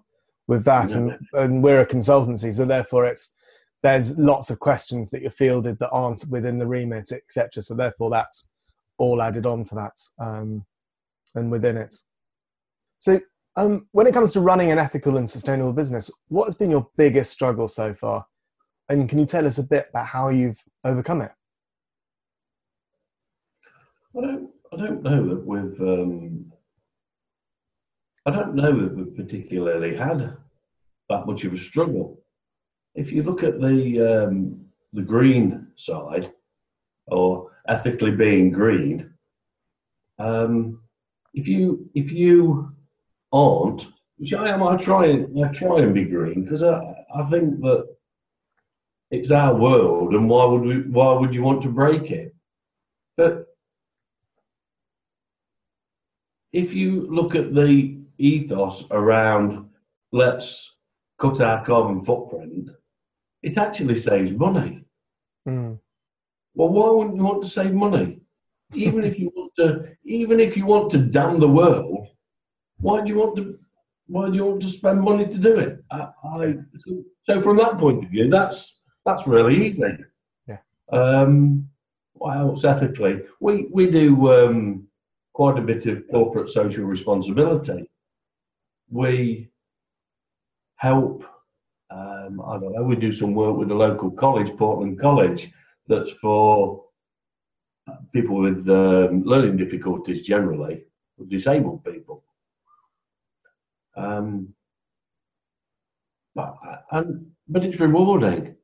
with 0.51 0.65
that, 0.65 0.95
and, 0.95 1.17
and 1.33 1.63
we're 1.63 1.81
a 1.81 1.87
consultancy, 1.87 2.53
so 2.53 2.67
therefore 2.67 3.07
it's 3.07 3.35
there's 3.83 4.19
lots 4.19 4.51
of 4.51 4.59
questions 4.59 5.09
that 5.11 5.23
you're 5.23 5.31
fielded 5.31 5.79
that 5.79 5.89
aren't 5.91 6.23
within 6.29 6.59
the 6.59 6.67
remit, 6.67 7.13
etc. 7.13 7.63
So 7.63 7.75
therefore 7.75 8.11
that's 8.11 8.53
all 8.99 9.23
added 9.23 9.47
on 9.47 9.65
to 9.65 9.75
that. 9.77 9.99
Um, 10.19 10.67
and 11.35 11.51
within 11.51 11.77
it. 11.77 11.95
So, 12.99 13.21
um, 13.57 13.87
when 13.93 14.07
it 14.07 14.15
comes 14.15 14.33
to 14.33 14.41
running 14.41 14.71
an 14.71 14.79
ethical 14.79 15.17
and 15.17 15.29
sustainable 15.29 15.73
business, 15.73 16.11
what 16.29 16.45
has 16.45 16.55
been 16.55 16.71
your 16.71 16.89
biggest 16.97 17.33
struggle 17.33 17.69
so 17.69 17.95
far? 17.95 18.27
And 18.89 19.09
can 19.09 19.19
you 19.19 19.27
tell 19.27 19.47
us 19.47 19.59
a 19.59 19.65
bit 19.65 19.89
about 19.91 20.07
how 20.07 20.29
you've 20.29 20.63
overcome 20.85 21.23
it? 21.23 21.33
I 24.17 24.21
don't, 24.21 24.51
I 24.73 24.77
don't 24.77 25.03
know 25.03 25.29
that 25.29 25.47
we've, 25.47 25.81
um, 25.81 26.53
I 28.27 28.31
don't 28.31 28.55
know 28.55 28.73
that 28.81 28.95
we've 28.95 29.17
particularly 29.17 29.97
had 29.97 30.37
that 31.09 31.27
much 31.27 31.45
of 31.45 31.55
a 31.55 31.59
struggle. 31.59 32.23
If 32.95 33.13
you 33.13 33.23
look 33.23 33.43
at 33.43 33.61
the 33.61 34.27
um, 34.27 34.67
the 34.93 35.03
green 35.03 35.69
side, 35.77 36.33
or 37.07 37.51
ethically 37.67 38.11
being 38.11 38.51
green, 38.51 39.15
um, 40.19 40.81
if 41.33 41.49
you 41.49 41.89
if 41.95 42.13
you 42.13 42.73
aren't, 43.33 43.87
which 44.19 44.35
I 44.35 44.49
am, 44.49 44.63
I 44.63 44.77
try 44.77 45.07
and 45.07 45.45
I 45.45 45.49
try 45.49 45.79
and 45.79 45.95
be 45.95 46.05
green 46.05 46.45
because 46.45 46.63
I, 46.63 47.05
I 47.15 47.23
think 47.31 47.61
that 47.61 47.97
it's 49.11 49.31
our 49.31 49.55
world, 49.55 50.15
and 50.15 50.29
why 50.29 50.45
would 50.45 50.63
we, 50.63 50.83
why 50.83 51.15
would 51.15 51.35
you 51.35 51.43
want 51.43 51.63
to 51.63 51.69
break 51.69 52.11
it? 52.11 52.35
But 53.17 53.47
if 56.53 56.75
you 56.75 57.07
look 57.11 57.35
at 57.35 57.55
the 57.55 58.00
ethos 58.21 58.85
around 58.91 59.69
let's 60.13 60.77
cut 61.19 61.41
our 61.41 61.65
carbon 61.65 62.03
footprint, 62.03 62.71
it 63.43 63.57
actually 63.57 63.97
saves 63.97 64.33
money. 64.33 64.85
Mm. 65.49 65.79
Well, 66.55 66.69
why 66.69 66.91
wouldn't 66.91 67.17
you 67.17 67.25
want 67.25 67.43
to 67.43 67.49
save 67.49 67.73
money? 67.73 68.21
Even 68.75 69.05
if 69.05 69.19
you 69.19 69.33
want 69.35 69.53
to, 69.57 69.97
even 70.05 70.39
if 70.41 70.57
you 70.57 70.67
want 70.67 70.91
to 70.93 70.99
damn 70.99 71.41
the 71.41 71.49
world, 71.49 72.09
why 72.79 73.01
do 73.01 73.09
you 73.09 73.19
want 73.19 73.37
to? 73.37 73.59
Why 74.07 74.29
do 74.29 74.37
you 74.37 74.45
want 74.45 74.63
to 74.63 74.69
spend 74.69 75.01
money 75.01 75.27
to 75.27 75.39
do 75.39 75.59
it? 75.59 75.85
I, 75.91 76.09
I 76.37 76.55
so 77.25 77.41
from 77.41 77.57
that 77.59 77.79
point 77.79 78.05
of 78.05 78.11
view, 78.11 78.29
that's 78.29 78.83
that's 79.05 79.27
really 79.27 79.67
easy. 79.67 79.83
Yeah. 80.47 80.59
Um, 80.93 81.69
what 82.13 82.37
else 82.37 82.65
ethically? 82.65 83.23
We 83.41 83.69
we 83.73 83.91
do 83.91 84.31
um, 84.33 84.87
quite 85.33 85.59
a 85.59 85.63
bit 85.63 85.87
of 85.87 86.05
corporate 86.11 86.51
social 86.51 86.85
responsibility. 86.85 87.90
We 88.91 89.51
help. 90.77 91.25
Um, 91.91 92.41
I 92.47 92.59
don't 92.59 92.73
know. 92.73 92.83
We 92.83 92.97
do 92.97 93.13
some 93.13 93.35
work 93.35 93.57
with 93.57 93.69
the 93.69 93.75
local 93.75 94.11
college, 94.11 94.57
Portland 94.57 95.01
College, 95.01 95.51
that's 95.89 96.13
for 96.13 96.85
people 98.13 98.37
with 98.37 98.69
um, 98.69 99.23
learning 99.25 99.57
difficulties 99.57 100.23
generally, 100.23 100.85
disabled 101.29 101.85
people. 101.85 102.25
Um, 103.97 104.55
but 106.35 106.57
and 106.93 107.27
but 107.49 107.65
it's 107.65 107.81
rewarding. 107.81 108.55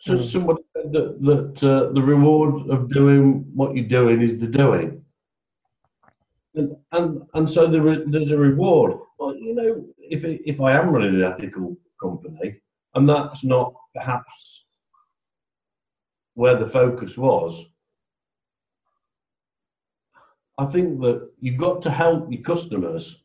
So 0.00 0.14
Mm. 0.14 0.20
somebody 0.20 0.62
said 0.76 0.92
that 0.92 1.22
that 1.22 1.64
uh, 1.64 1.92
the 1.92 2.02
reward 2.02 2.70
of 2.70 2.90
doing 2.90 3.44
what 3.54 3.74
you're 3.74 3.88
doing 3.88 4.20
is 4.22 4.38
the 4.38 4.46
doing, 4.46 5.04
and 6.58 6.76
and 6.92 7.22
and 7.34 7.50
so 7.50 7.66
there 7.66 7.86
is, 7.92 8.00
there's 8.06 8.30
a 8.30 8.36
reward. 8.36 8.98
Well, 9.18 9.34
you 9.34 9.54
know, 9.54 9.86
if 9.98 10.24
if 10.24 10.60
I 10.60 10.72
am 10.72 10.90
running 10.90 11.14
an 11.14 11.22
ethical 11.22 11.76
company, 12.00 12.60
and 12.94 13.08
that's 13.08 13.44
not 13.44 13.74
perhaps 13.94 14.64
where 16.34 16.56
the 16.56 16.66
focus 16.66 17.16
was, 17.16 17.64
I 20.58 20.66
think 20.66 21.00
that 21.00 21.30
you've 21.40 21.58
got 21.58 21.82
to 21.82 21.90
help 21.90 22.30
your 22.30 22.42
customers. 22.42 23.22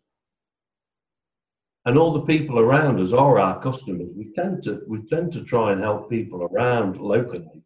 And 1.85 1.97
all 1.97 2.13
the 2.13 2.21
people 2.21 2.59
around 2.59 3.01
us 3.01 3.11
are 3.11 3.39
our 3.39 3.61
customers. 3.61 4.07
We 4.15 4.31
tend 4.33 4.63
to 4.63 4.81
we 4.87 5.01
tend 5.09 5.33
to 5.33 5.43
try 5.43 5.73
and 5.73 5.81
help 5.81 6.09
people 6.09 6.43
around 6.43 6.97
locally. 6.97 7.61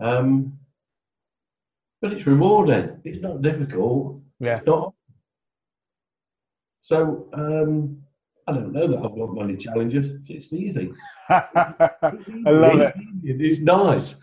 Um, 0.00 0.58
but 2.00 2.12
it's 2.12 2.26
rewarding. 2.26 3.00
It's 3.04 3.22
not 3.22 3.42
difficult. 3.42 4.20
Yeah. 4.40 4.60
Not. 4.66 4.94
So 6.82 7.28
um, 7.34 7.98
I 8.46 8.52
don't 8.52 8.72
know 8.72 8.86
that 8.88 8.96
I've 8.96 9.16
got 9.16 9.34
many 9.34 9.56
challenges. 9.56 10.20
It's 10.26 10.52
easy. 10.52 10.92
I 11.28 12.12
love 12.46 12.80
it. 12.80 12.94
It's 13.22 13.60
nice. 13.60 14.16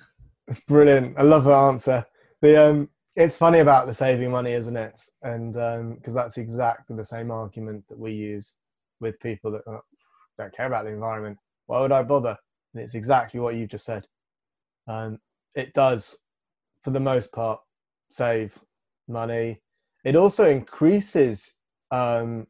It's 0.47 0.59
brilliant. 0.61 1.15
I 1.17 1.23
love 1.23 1.43
the 1.43 1.53
answer. 1.53 2.05
The 2.41 2.69
um, 2.69 2.89
it's 3.15 3.37
funny 3.37 3.59
about 3.59 3.87
the 3.87 3.93
saving 3.93 4.31
money, 4.31 4.51
isn't 4.51 4.75
it? 4.75 4.99
And 5.21 5.53
because 5.95 6.13
that's 6.13 6.37
exactly 6.37 6.95
the 6.95 7.05
same 7.05 7.31
argument 7.31 7.85
that 7.87 7.99
we 7.99 8.11
use 8.11 8.55
with 8.99 9.19
people 9.19 9.51
that 9.51 9.63
uh, 9.67 9.79
don't 10.37 10.53
care 10.53 10.67
about 10.67 10.85
the 10.85 10.91
environment. 10.91 11.37
Why 11.67 11.81
would 11.81 11.91
I 11.91 12.03
bother? 12.03 12.37
And 12.73 12.83
it's 12.83 12.95
exactly 12.95 13.39
what 13.39 13.55
you 13.55 13.67
just 13.67 13.85
said. 13.85 14.07
Um, 14.87 15.19
it 15.55 15.73
does, 15.73 16.17
for 16.83 16.91
the 16.91 16.99
most 16.99 17.31
part, 17.31 17.59
save 18.15 18.57
money. 19.07 19.61
It 20.03 20.15
also 20.15 20.49
increases. 20.49 21.55
Um, 21.91 22.47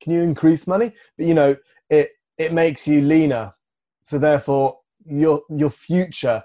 can 0.00 0.12
you 0.12 0.22
increase 0.22 0.66
money? 0.66 0.92
But 1.16 1.26
you 1.26 1.34
know, 1.34 1.56
it 1.88 2.10
it 2.38 2.52
makes 2.52 2.88
you 2.88 3.02
leaner. 3.02 3.54
So 4.04 4.18
therefore, 4.18 4.80
your 5.04 5.42
your 5.48 5.70
future 5.70 6.42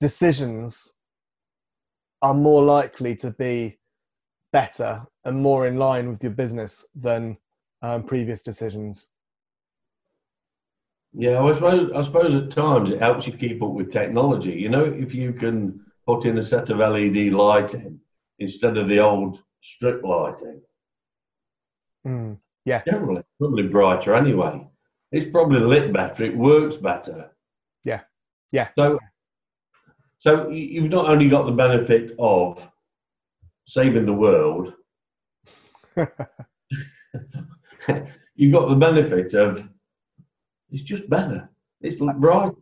decisions 0.00 0.94
are 2.22 2.34
more 2.34 2.62
likely 2.62 3.14
to 3.16 3.30
be 3.30 3.78
better 4.52 5.06
and 5.24 5.42
more 5.42 5.66
in 5.66 5.76
line 5.76 6.08
with 6.08 6.22
your 6.22 6.32
business 6.32 6.88
than 6.94 7.36
um, 7.82 8.02
previous 8.04 8.42
decisions. 8.42 9.12
Yeah, 11.12 11.42
I 11.42 11.52
suppose 11.52 11.90
I 11.94 12.02
suppose 12.02 12.34
at 12.34 12.50
times 12.50 12.90
it 12.90 13.00
helps 13.00 13.26
you 13.26 13.32
keep 13.32 13.62
up 13.62 13.72
with 13.72 13.92
technology. 13.92 14.52
You 14.52 14.68
know, 14.68 14.84
if 14.84 15.14
you 15.14 15.32
can 15.32 15.80
put 16.08 16.24
in 16.24 16.38
a 16.38 16.42
set 16.42 16.70
of 16.70 16.78
LED 16.78 17.30
lighting 17.34 18.00
instead 18.38 18.78
of 18.78 18.88
the 18.88 18.98
old 18.98 19.42
strip 19.60 20.02
lighting, 20.02 20.62
Mm. 22.06 22.38
Yeah. 22.64 22.82
Generally 22.86 23.22
probably 23.38 23.64
brighter 23.68 24.14
anyway. 24.14 24.66
It's 25.12 25.30
probably 25.30 25.60
lit 25.60 25.92
better. 25.92 26.24
It 26.24 26.36
works 26.36 26.76
better. 26.76 27.30
Yeah. 27.84 28.02
Yeah. 28.52 28.68
So, 28.78 28.98
so 30.20 30.48
you- 30.48 30.68
you've 30.82 30.90
not 30.90 31.10
only 31.10 31.28
got 31.28 31.44
the 31.46 31.52
benefit 31.52 32.14
of 32.18 32.66
saving 33.66 34.06
the 34.06 34.12
world, 34.14 34.72
you've 38.36 38.52
got 38.52 38.68
the 38.68 38.76
benefit 38.76 39.34
of 39.34 39.68
it's 40.70 40.82
just 40.82 41.08
better. 41.10 41.50
It's 41.80 41.96
brighter. 41.96 42.54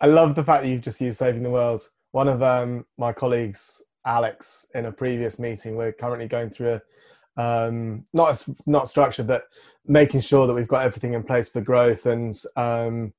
I 0.00 0.06
love 0.06 0.34
the 0.34 0.44
fact 0.44 0.62
that 0.62 0.68
you've 0.70 0.82
just 0.82 1.00
used 1.00 1.18
saving 1.18 1.42
the 1.42 1.50
world. 1.50 1.82
One 2.16 2.28
of 2.28 2.42
um, 2.42 2.86
my 2.96 3.12
colleagues, 3.12 3.82
Alex, 4.06 4.68
in 4.74 4.86
a 4.86 4.90
previous 4.90 5.38
meeting, 5.38 5.76
we're 5.76 5.92
currently 5.92 6.26
going 6.26 6.48
through 6.48 6.80
a 7.36 7.42
um, 7.42 8.06
not 8.14 8.40
a 8.40 8.54
not 8.66 8.88
structure, 8.88 9.22
but 9.22 9.44
making 9.86 10.20
sure 10.20 10.46
that 10.46 10.54
we've 10.54 10.66
got 10.66 10.86
everything 10.86 11.12
in 11.12 11.22
place 11.22 11.50
for 11.50 11.60
growth 11.60 12.06
and 12.06 12.34
um, 12.56 13.12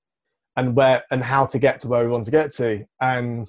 and 0.55 0.75
where 0.75 1.03
and 1.11 1.23
how 1.23 1.45
to 1.45 1.59
get 1.59 1.79
to 1.81 1.87
where 1.87 2.03
we 2.05 2.09
want 2.09 2.25
to 2.25 2.31
get 2.31 2.51
to. 2.53 2.87
And 2.99 3.45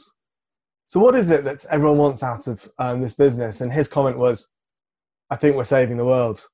so, 0.87 1.01
what 1.01 1.15
is 1.15 1.31
it 1.31 1.45
that 1.45 1.65
everyone 1.71 1.97
wants 1.97 2.23
out 2.23 2.47
of 2.47 2.71
um, 2.79 3.01
this 3.01 3.15
business? 3.15 3.63
And 3.63 3.73
his 3.73 3.89
comment 3.89 4.19
was, 4.19 4.53
"I 5.31 5.37
think 5.37 5.57
we're 5.57 5.65
saving 5.65 5.97
the 5.97 6.05
world." 6.05 6.47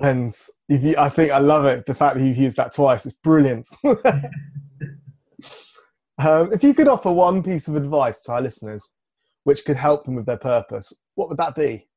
And 0.00 0.34
you, 0.66 0.96
I 0.98 1.10
think 1.10 1.30
I 1.30 1.38
love 1.38 1.64
it. 1.64 1.86
The 1.86 1.94
fact 1.94 2.16
that 2.16 2.24
you've 2.24 2.38
used 2.38 2.56
that 2.56 2.74
twice, 2.74 3.06
it's 3.06 3.14
brilliant. 3.14 3.68
Um, 6.18 6.52
if 6.52 6.64
you 6.64 6.74
could 6.74 6.88
offer 6.88 7.12
one 7.12 7.42
piece 7.42 7.68
of 7.68 7.76
advice 7.76 8.20
to 8.22 8.32
our 8.32 8.42
listeners 8.42 8.94
which 9.44 9.64
could 9.64 9.76
help 9.76 10.04
them 10.04 10.16
with 10.16 10.26
their 10.26 10.36
purpose, 10.36 10.92
what 11.14 11.28
would 11.28 11.38
that 11.38 11.54
be? 11.54 11.88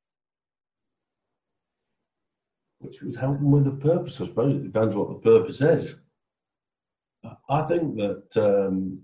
which 2.82 3.02
would 3.02 3.16
help 3.16 3.38
them 3.38 3.52
with 3.52 3.66
the 3.66 3.72
purpose. 3.72 4.20
I 4.20 4.26
suppose 4.26 4.56
it 4.56 4.64
depends 4.64 4.96
what 4.96 5.10
the 5.10 5.30
purpose 5.30 5.62
is. 5.62 5.96
I 7.48 7.62
think 7.64 7.96
that 7.98 8.38
um, 8.38 9.02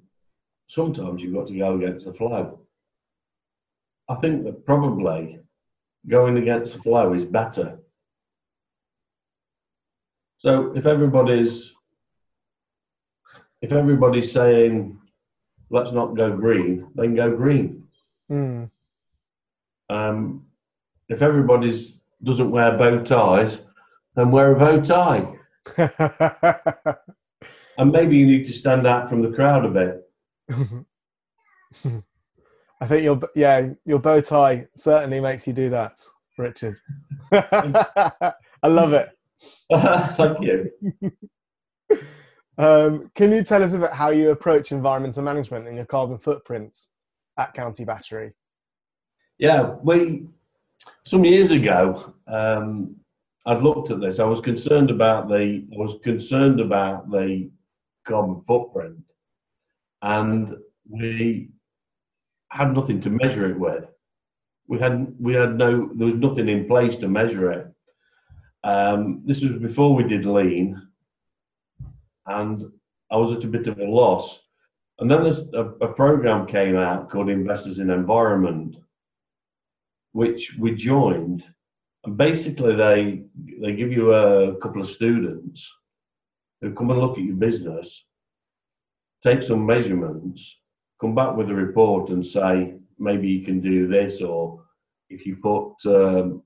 sometimes 0.67 1.21
you've 1.21 1.35
got 1.35 1.47
to 1.47 1.57
go 1.57 1.75
against 1.75 2.05
the 2.05 2.13
flow. 2.13 2.59
I 4.09 4.15
think 4.15 4.45
that 4.45 4.65
probably 4.65 5.39
going 6.07 6.37
against 6.37 6.73
the 6.73 6.79
flow 6.79 7.13
is 7.13 7.25
better. 7.25 7.79
So 10.39 10.73
if 10.75 10.85
everybody's 10.85 11.73
if 13.61 13.71
everybody's 13.71 14.31
saying 14.31 14.96
let's 15.69 15.91
not 15.91 16.15
go 16.15 16.35
green, 16.35 16.87
then 16.95 17.15
go 17.15 17.35
green. 17.35 17.87
Mm. 18.31 18.69
Um, 19.89 20.45
if 21.09 21.21
everybody 21.21 21.73
doesn't 22.23 22.51
wear 22.51 22.77
bow 22.77 23.03
ties, 23.03 23.61
then 24.15 24.31
wear 24.31 24.55
a 24.55 24.59
bow 24.59 24.81
tie. 24.81 25.33
And 27.77 27.91
maybe 27.91 28.17
you 28.17 28.25
need 28.25 28.47
to 28.47 28.53
stand 28.53 28.87
out 28.87 29.07
from 29.07 29.21
the 29.21 29.29
crowd 29.29 29.63
a 29.65 29.69
bit. 29.69 30.09
I 32.81 32.87
think 32.87 33.03
your 33.03 33.19
yeah 33.35 33.69
your 33.85 33.99
bow 33.99 34.21
tie 34.21 34.65
certainly 34.75 35.19
makes 35.19 35.45
you 35.45 35.53
do 35.53 35.69
that, 35.69 35.99
Richard. 36.37 36.79
I 37.31 38.33
love 38.63 38.93
it. 38.93 39.09
Thank 39.71 40.41
you. 40.41 40.71
Um, 42.57 43.11
can 43.13 43.31
you 43.31 43.43
tell 43.43 43.63
us 43.63 43.73
about 43.73 43.93
how 43.93 44.09
you 44.09 44.31
approach 44.31 44.71
environmental 44.71 45.23
management 45.23 45.67
and 45.67 45.75
your 45.75 45.85
carbon 45.85 46.17
footprints 46.17 46.93
at 47.37 47.53
County 47.53 47.85
Battery? 47.85 48.33
Yeah, 49.37 49.75
we 49.83 50.27
some 51.05 51.23
years 51.23 51.51
ago, 51.51 52.13
um, 52.27 52.95
I'd 53.45 53.61
looked 53.61 53.91
at 53.91 54.01
this. 54.01 54.19
I 54.19 54.25
was 54.25 54.41
concerned 54.41 54.89
about 54.89 55.29
the 55.29 55.65
I 55.71 55.77
was 55.77 55.95
concerned 56.03 56.59
about 56.59 57.11
the 57.11 57.49
carbon 58.05 58.41
footprint, 58.41 58.97
and 60.01 60.55
we 60.89 61.49
had 62.49 62.73
nothing 62.73 62.99
to 63.01 63.09
measure 63.09 63.49
it 63.49 63.59
with. 63.59 63.85
We 64.67 64.79
had 64.79 65.15
we 65.19 65.35
had 65.35 65.57
no 65.57 65.91
there 65.93 66.07
was 66.07 66.15
nothing 66.15 66.49
in 66.49 66.65
place 66.65 66.95
to 66.97 67.07
measure 67.07 67.51
it. 67.51 67.67
Um, 68.63 69.21
this 69.25 69.43
was 69.43 69.53
before 69.59 69.93
we 69.93 70.03
did 70.03 70.25
lean, 70.25 70.86
and 72.27 72.71
I 73.11 73.17
was 73.17 73.35
at 73.35 73.43
a 73.43 73.47
bit 73.47 73.67
of 73.67 73.79
a 73.79 73.85
loss. 73.85 74.39
And 74.99 75.09
then 75.09 75.23
this, 75.23 75.47
a, 75.53 75.63
a 75.63 75.93
program 75.93 76.45
came 76.47 76.75
out 76.75 77.09
called 77.09 77.29
Investors 77.29 77.79
in 77.79 77.89
Environment, 77.89 78.75
which 80.11 80.55
we 80.59 80.75
joined. 80.75 81.43
And 82.03 82.17
basically, 82.17 82.75
they 82.75 83.23
they 83.61 83.73
give 83.73 83.91
you 83.91 84.13
a 84.13 84.55
couple 84.57 84.81
of 84.81 84.87
students 84.87 85.71
who 86.61 86.73
come 86.73 86.89
and 86.89 86.99
look 86.99 87.17
at 87.17 87.23
your 87.23 87.35
business, 87.35 88.05
take 89.23 89.43
some 89.43 89.65
measurements, 89.65 90.59
come 90.99 91.13
back 91.13 91.35
with 91.35 91.49
a 91.49 91.53
report, 91.53 92.09
and 92.09 92.25
say 92.25 92.75
maybe 92.97 93.27
you 93.27 93.45
can 93.45 93.61
do 93.61 93.87
this, 93.87 94.21
or 94.21 94.63
if 95.09 95.25
you 95.25 95.35
put 95.35 95.73
um, 95.85 96.43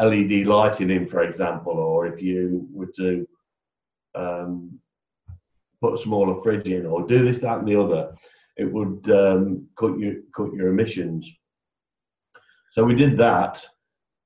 LED 0.00 0.46
lighting 0.46 0.90
in, 0.90 1.06
for 1.06 1.22
example, 1.22 1.74
or 1.74 2.06
if 2.06 2.20
you 2.20 2.66
were 2.72 2.90
to 2.96 3.26
um, 4.14 4.78
put 5.86 5.98
a 5.98 6.02
smaller 6.02 6.40
fridge 6.42 6.66
in, 6.66 6.86
or 6.86 7.06
do 7.06 7.24
this, 7.24 7.38
that, 7.38 7.58
and 7.58 7.68
the 7.68 7.80
other, 7.80 8.12
it 8.56 8.64
would 8.64 9.08
um, 9.10 9.66
cut 9.78 9.98
your 9.98 10.14
cut 10.34 10.52
your 10.52 10.68
emissions. 10.68 11.30
So 12.72 12.84
we 12.84 12.94
did 12.94 13.16
that, 13.18 13.64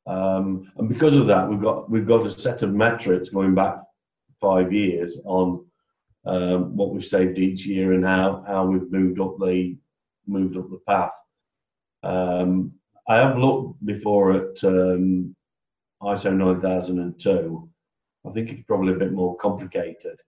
um, 0.06 0.70
and 0.76 0.88
because 0.88 1.16
of 1.16 1.26
that, 1.26 1.48
we've 1.48 1.60
got 1.60 1.90
we've 1.90 2.06
got 2.06 2.26
a 2.26 2.30
set 2.30 2.62
of 2.62 2.72
metrics 2.72 3.30
going 3.30 3.54
back 3.54 3.76
five 4.40 4.72
years 4.72 5.18
on 5.24 5.66
um, 6.26 6.76
what 6.76 6.90
we've 6.90 7.04
saved 7.04 7.38
each 7.38 7.66
year 7.66 7.92
and 7.92 8.04
how 8.04 8.44
how 8.46 8.66
we've 8.66 8.90
moved 8.90 9.20
up 9.20 9.36
the 9.38 9.76
moved 10.26 10.56
up 10.56 10.70
the 10.70 10.80
path. 10.86 11.12
Um, 12.02 12.72
I 13.08 13.16
have 13.16 13.36
looked 13.36 13.84
before 13.84 14.32
at 14.32 14.64
um, 14.64 15.34
ISO 16.02 16.34
9002. 16.36 17.68
I 18.26 18.30
think 18.30 18.50
it's 18.50 18.66
probably 18.66 18.94
a 18.94 18.98
bit 18.98 19.12
more 19.12 19.36
complicated, 19.36 20.20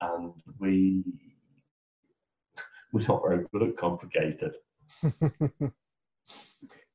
and 0.00 0.32
we 0.58 1.04
we're 2.92 3.06
not 3.06 3.22
very 3.26 3.44
good 3.52 3.62
at 3.68 3.76
complicated. 3.76 4.52
do 5.02 5.72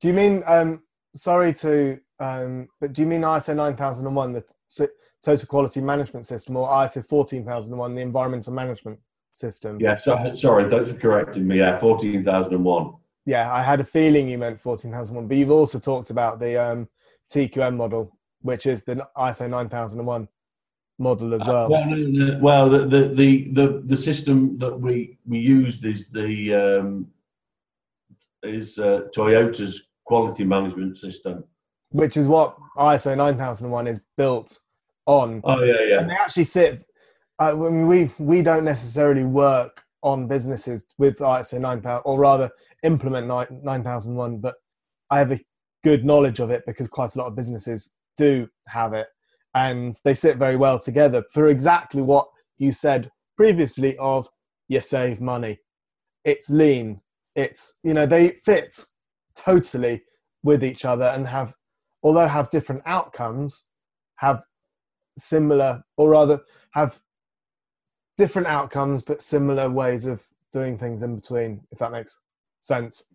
you 0.02 0.14
mean 0.14 0.44
um, 0.48 0.82
sorry 1.16 1.54
to 1.54 2.00
um, 2.20 2.68
but 2.82 2.94
do 2.94 3.02
you 3.02 3.08
mean 3.08 3.22
ISO 3.22 3.56
9001 3.56 4.34
the 4.34 4.44
t- 4.76 4.88
total 5.24 5.48
quality 5.48 5.82
management 5.82 6.26
system 6.26 6.58
or 6.58 6.68
ISO 6.68 7.06
14001 7.06 7.96
the 7.96 8.02
environmental 8.02 8.54
management 8.54 9.00
system 9.34 9.78
Yeah, 9.80 9.98
so, 9.98 10.34
sorry, 10.36 10.70
thanks 10.70 10.92
for 10.92 10.98
correcting 10.98 11.48
me. 11.48 11.60
Yeah, 11.60 11.80
14,001. 11.80 12.94
yeah 13.26 13.54
I 13.54 13.62
had 13.64 13.80
a 13.80 13.84
feeling 13.84 14.28
you 14.28 14.38
meant 14.38 14.62
14001 14.62 15.28
but 15.28 15.38
you've 15.38 15.52
also 15.52 15.80
talked 15.80 16.10
about 16.10 16.40
the 16.40 16.58
um, 16.58 16.88
TQM 17.32 17.76
model 17.76 18.18
which 18.42 18.66
is 18.66 18.84
the 18.84 19.08
ISO 19.18 19.50
9001 19.50 20.28
model 21.00 21.34
as 21.34 21.44
well 21.46 21.70
Well, 21.70 21.86
no, 21.86 21.96
no, 21.96 22.40
well 22.40 22.70
the, 22.70 22.80
the, 22.86 23.08
the, 23.10 23.52
the, 23.52 23.84
the 23.86 23.98
system 23.98 24.58
that 24.60 24.80
we, 24.80 25.18
we 25.26 25.40
used 25.40 25.86
is 25.86 26.08
the 26.10 26.54
um, 26.54 27.08
is 28.44 28.78
uh, 28.78 29.02
Toyota's 29.16 29.84
quality 30.06 30.44
management 30.44 30.98
system. 30.98 31.44
which 31.92 32.18
is 32.18 32.28
what 32.28 32.58
ISO 32.78 33.16
9001 33.16 33.88
is 33.88 34.06
built 34.18 34.60
on 35.06 35.42
Oh 35.44 35.64
yeah, 35.64 35.82
yeah. 35.88 36.00
and 36.00 36.10
they 36.10 36.14
actually 36.14 36.46
sit. 36.46 36.86
Uh, 37.40 37.52
I 37.52 37.70
mean, 37.70 37.88
we 37.88 38.12
we 38.20 38.42
don't 38.42 38.64
necessarily 38.64 39.26
work 39.26 39.84
on 40.02 40.28
businesses 40.28 40.88
with 40.98 41.18
ISO 41.20 41.60
9000, 41.60 42.02
or 42.06 42.20
rather 42.20 42.50
implement 42.84 43.28
9 43.28 43.62
9001, 43.64 44.38
but 44.40 44.56
I 45.10 45.20
have 45.20 45.32
a 45.32 45.40
good 45.84 46.06
knowledge 46.06 46.40
of 46.40 46.50
it 46.52 46.64
because 46.66 46.88
quite 46.88 47.16
a 47.16 47.18
lot 47.18 47.28
of 47.28 47.36
businesses 47.36 47.94
do 48.18 48.48
have 48.68 48.94
it, 48.94 49.08
and 49.56 49.94
they 50.04 50.14
sit 50.14 50.38
very 50.38 50.56
well 50.56 50.80
together 50.80 51.24
for 51.32 51.48
exactly 51.48 52.02
what 52.02 52.28
you 52.58 52.72
said 52.72 53.12
previously. 53.38 53.98
Of 53.98 54.30
you 54.68 54.82
save 54.82 55.22
money, 55.22 55.60
it's 56.24 56.50
lean, 56.50 57.02
it's 57.36 57.80
you 57.84 57.94
know 57.94 58.06
they 58.06 58.30
fit 58.46 58.86
totally 59.36 60.04
with 60.44 60.64
each 60.64 60.86
other 60.86 61.06
and 61.06 61.28
have 61.28 61.56
although 62.04 62.28
have 62.28 62.50
different 62.50 62.82
outcomes 62.86 63.70
have 64.18 64.44
similar 65.18 65.84
or 65.98 66.12
rather 66.12 66.40
have 66.72 67.00
different 68.18 68.48
outcomes 68.48 69.02
but 69.02 69.22
similar 69.22 69.70
ways 69.70 70.06
of 70.06 70.24
doing 70.52 70.78
things 70.78 71.02
in 71.02 71.16
between 71.16 71.62
if 71.72 71.80
that 71.80 71.92
makes 71.92 72.20
sense 72.62 73.06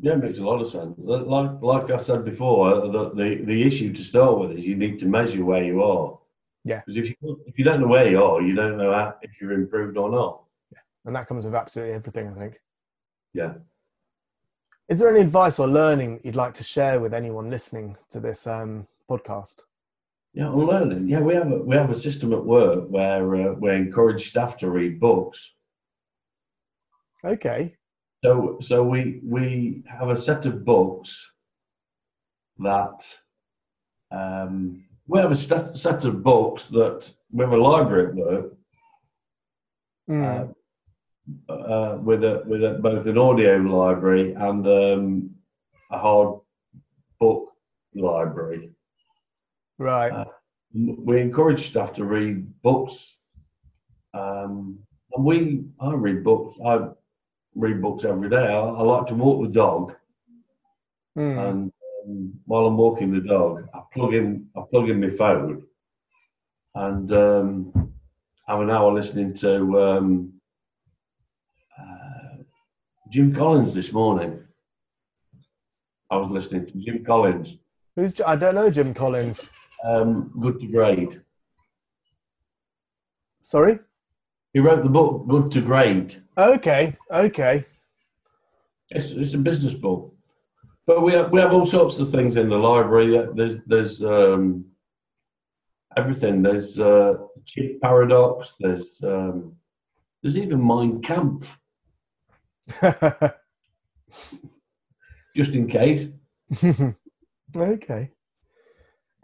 Yeah, 0.00 0.12
it 0.12 0.18
makes 0.22 0.38
a 0.38 0.44
lot 0.44 0.60
of 0.60 0.68
sense. 0.70 0.94
Like 0.98 1.60
like 1.60 1.90
I 1.90 1.96
said 1.98 2.24
before, 2.24 2.88
the, 2.92 3.10
the, 3.14 3.42
the 3.44 3.62
issue 3.62 3.92
to 3.92 4.02
start 4.04 4.38
with 4.38 4.52
is 4.52 4.64
you 4.66 4.76
need 4.76 4.98
to 5.00 5.06
measure 5.06 5.44
where 5.44 5.64
you 5.64 5.82
are. 5.82 6.18
Yeah. 6.64 6.82
Because 6.86 6.96
if 6.96 7.08
you 7.10 7.42
if 7.46 7.58
you 7.58 7.64
don't 7.64 7.80
know 7.80 7.88
where 7.88 8.08
you 8.08 8.22
are, 8.22 8.40
you 8.40 8.54
don't 8.54 8.76
know 8.76 8.92
how, 8.92 9.14
if 9.22 9.30
you're 9.40 9.52
improved 9.52 9.96
or 9.96 10.10
not. 10.10 10.42
Yeah. 10.72 10.78
and 11.06 11.16
that 11.16 11.26
comes 11.26 11.44
with 11.44 11.54
absolutely 11.54 11.94
everything 11.94 12.28
i 12.28 12.34
think 12.40 12.60
Yeah. 13.34 13.54
is 14.88 14.98
there 14.98 15.08
any 15.14 15.20
advice 15.20 15.58
or 15.58 15.66
learning 15.66 16.20
you'd 16.24 16.36
like 16.44 16.54
to 16.54 16.64
share 16.64 17.00
with 17.00 17.12
anyone 17.14 17.48
listening 17.50 17.96
to 18.10 18.20
this 18.20 18.46
um, 18.46 18.86
podcast 19.10 19.62
Yeah, 20.34 20.48
I'm 20.48 20.66
learning. 20.72 21.08
Yeah, 21.08 21.20
we 21.28 21.34
have 21.34 21.50
a, 21.50 21.58
we 21.70 21.74
have 21.76 21.90
a 21.90 21.94
system 22.06 22.32
at 22.38 22.44
work 22.44 22.80
where 22.96 23.24
uh, 23.42 23.52
we 23.62 23.68
encourage 23.74 24.28
staff 24.32 24.56
to 24.58 24.66
read 24.70 25.00
books. 25.00 25.38
okay 27.24 27.74
So 28.24 28.58
so 28.60 28.82
we 28.82 29.20
we 29.24 29.82
have 29.86 30.08
a 30.10 30.16
set 30.16 30.44
of 30.46 30.64
books 30.64 31.30
that 32.58 32.98
um, 34.10 34.84
we 35.06 35.20
have 35.20 35.30
a 35.30 35.36
set, 35.36 35.78
set 35.78 36.04
of 36.04 36.22
books 36.22 36.64
that 36.66 37.10
we 37.30 37.44
have 37.44 37.52
a 37.52 37.56
library 37.56 38.08
at 38.08 38.14
work 38.14 38.54
Mm. 40.10 40.54
uh, 41.50 41.52
uh, 41.52 41.98
with 42.02 42.24
a 42.24 42.42
with 42.46 42.64
a, 42.64 42.78
both 42.80 43.06
an 43.06 43.18
audio 43.18 43.58
library 43.58 44.32
and 44.32 44.66
um, 44.66 45.30
a 45.90 45.98
hard 45.98 46.40
book 47.20 47.52
library. 47.94 48.70
right 49.78 50.10
uh, 50.12 50.24
We 50.72 51.20
encourage 51.20 51.68
staff 51.68 51.92
to 51.96 52.04
read 52.04 52.62
books, 52.62 53.18
um, 54.14 54.78
and 55.12 55.24
we 55.24 55.64
I 55.78 55.92
read 55.92 56.24
books. 56.24 56.58
I 56.64 56.88
read 57.54 57.80
books 57.82 58.04
every 58.04 58.28
day. 58.30 58.36
I, 58.46 58.58
I 58.60 58.82
like 58.82 59.06
to 59.08 59.14
walk 59.14 59.42
the 59.46 59.52
dog, 59.52 59.94
Mm. 61.16 61.48
and 61.48 61.72
um, 62.06 62.32
while 62.46 62.66
I'm 62.66 62.76
walking 62.76 63.12
the 63.12 63.20
dog, 63.20 63.66
I 63.74 63.80
plug 63.92 64.14
in 64.14 64.48
I 64.56 64.62
plug 64.70 64.88
in 64.88 65.00
my 65.00 65.10
phone, 65.10 65.64
and 66.74 67.12
um, 67.12 67.92
have 68.46 68.60
an 68.60 68.70
hour 68.70 68.92
listening 68.92 69.34
to 69.34 69.80
um, 69.82 70.32
uh, 71.78 72.42
Jim 73.10 73.34
Collins 73.34 73.74
this 73.74 73.92
morning. 73.92 74.44
I 76.10 76.16
was 76.16 76.30
listening 76.30 76.66
to 76.66 76.72
Jim 76.78 77.04
Collins. 77.04 77.56
who's 77.96 78.14
i 78.24 78.34
don't 78.36 78.54
know 78.54 78.70
jim 78.70 78.94
collins 78.94 79.50
Um, 79.84 80.32
Good 80.40 80.58
to 80.60 80.66
Great. 80.66 81.20
sorry 83.42 83.78
He 84.52 84.60
wrote 84.60 84.82
the 84.82 84.88
book 84.90 85.28
Good 85.28 85.50
to 85.52 85.60
Great. 85.60 86.20
okay 86.36 86.96
okay 87.10 87.64
It's, 88.90 89.10
it's 89.10 89.34
a 89.34 89.38
business 89.38 89.74
book, 89.74 90.14
but 90.86 91.02
we 91.02 91.12
have, 91.12 91.30
we 91.30 91.40
have 91.40 91.52
all 91.52 91.66
sorts 91.66 91.98
of 91.98 92.10
things 92.10 92.36
in 92.36 92.48
the 92.48 92.56
library. 92.56 93.10
There's 93.34 93.56
there's 93.66 94.02
um, 94.02 94.64
everything. 95.96 96.42
There's 96.42 96.80
uh, 96.80 97.14
Chimp 97.44 97.80
Paradox. 97.82 98.54
There's 98.58 99.00
um, 99.02 99.56
there's 100.22 100.36
even 100.38 100.66
Mein 100.66 101.02
Kampf, 101.02 101.58
just 105.36 105.54
in 105.54 105.68
case. 105.68 106.08
okay 107.56 108.10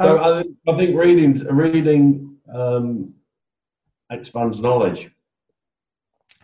So 0.01 0.19
Um, 0.19 0.19
I 0.25 0.43
think 0.43 0.57
I 0.69 0.77
think 0.77 0.97
reading 0.97 1.33
reading 1.49 2.37
um, 2.53 3.15
expands 4.11 4.61
knowledge. 4.61 5.11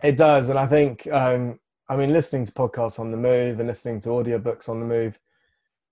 It 0.03 0.17
does, 0.17 0.49
and 0.49 0.57
I 0.57 0.65
think 0.67 1.07
um, 1.11 1.59
I 1.89 1.95
mean, 1.95 2.13
listening 2.13 2.45
to 2.45 2.51
podcasts 2.53 2.99
on 2.99 3.11
the 3.11 3.17
move 3.17 3.59
and 3.59 3.67
listening 3.67 3.99
to 4.01 4.09
audiobooks 4.09 4.69
on 4.69 4.79
the 4.79 4.85
move, 4.85 5.19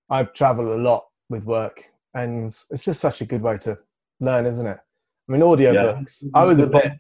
I 0.10 0.24
travel 0.24 0.74
a 0.74 0.78
lot 0.78 1.06
with 1.30 1.44
work, 1.44 1.84
and 2.14 2.46
it's 2.46 2.86
just 2.86 3.02
such 3.02 3.22
a 3.22 3.26
good 3.26 3.42
way 3.42 3.58
to 3.60 3.78
learn, 4.20 4.46
isn't 4.46 4.66
it? 4.66 4.78
I 5.28 5.32
mean, 5.32 5.42
audiobooks. 5.42 6.24
Yeah. 6.24 6.42
I 6.42 6.46
was 6.46 6.60
a 6.60 6.68
bit 6.68 6.94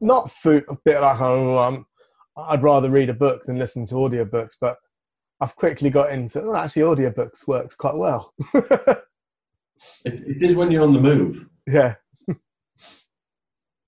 not 0.00 0.30
food, 0.30 0.64
a 0.68 0.76
bit 0.84 1.00
like 1.00 1.20
oh, 1.20 1.58
um, 1.58 1.86
I'd 2.36 2.62
rather 2.62 2.90
read 2.90 3.08
a 3.08 3.14
book 3.14 3.44
than 3.44 3.58
listen 3.58 3.86
to 3.86 3.94
audiobooks, 3.94 4.54
but 4.60 4.78
I've 5.40 5.56
quickly 5.56 5.90
got 5.90 6.12
into 6.12 6.42
oh, 6.42 6.56
actually 6.56 6.82
audiobooks 6.82 7.46
works 7.46 7.74
quite 7.74 7.94
well. 7.94 8.34
it, 8.54 9.00
it 10.04 10.42
is 10.42 10.56
when 10.56 10.70
you're 10.70 10.82
on 10.82 10.92
the 10.92 11.00
move. 11.00 11.46
Yeah. 11.66 11.94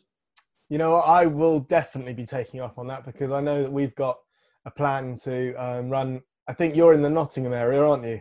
You 0.68 0.78
know, 0.78 0.96
I 0.96 1.26
will 1.26 1.60
definitely 1.60 2.14
be 2.14 2.26
taking 2.26 2.60
up 2.60 2.78
on 2.78 2.86
that 2.88 3.04
because 3.04 3.32
I 3.32 3.40
know 3.40 3.62
that 3.62 3.72
we've 3.72 3.94
got 3.94 4.18
a 4.64 4.70
plan 4.70 5.14
to 5.24 5.54
um, 5.54 5.90
run. 5.90 6.22
I 6.48 6.54
think 6.54 6.74
you're 6.74 6.94
in 6.94 7.02
the 7.02 7.10
Nottingham 7.10 7.52
area, 7.52 7.82
aren't 7.82 8.04
you? 8.04 8.20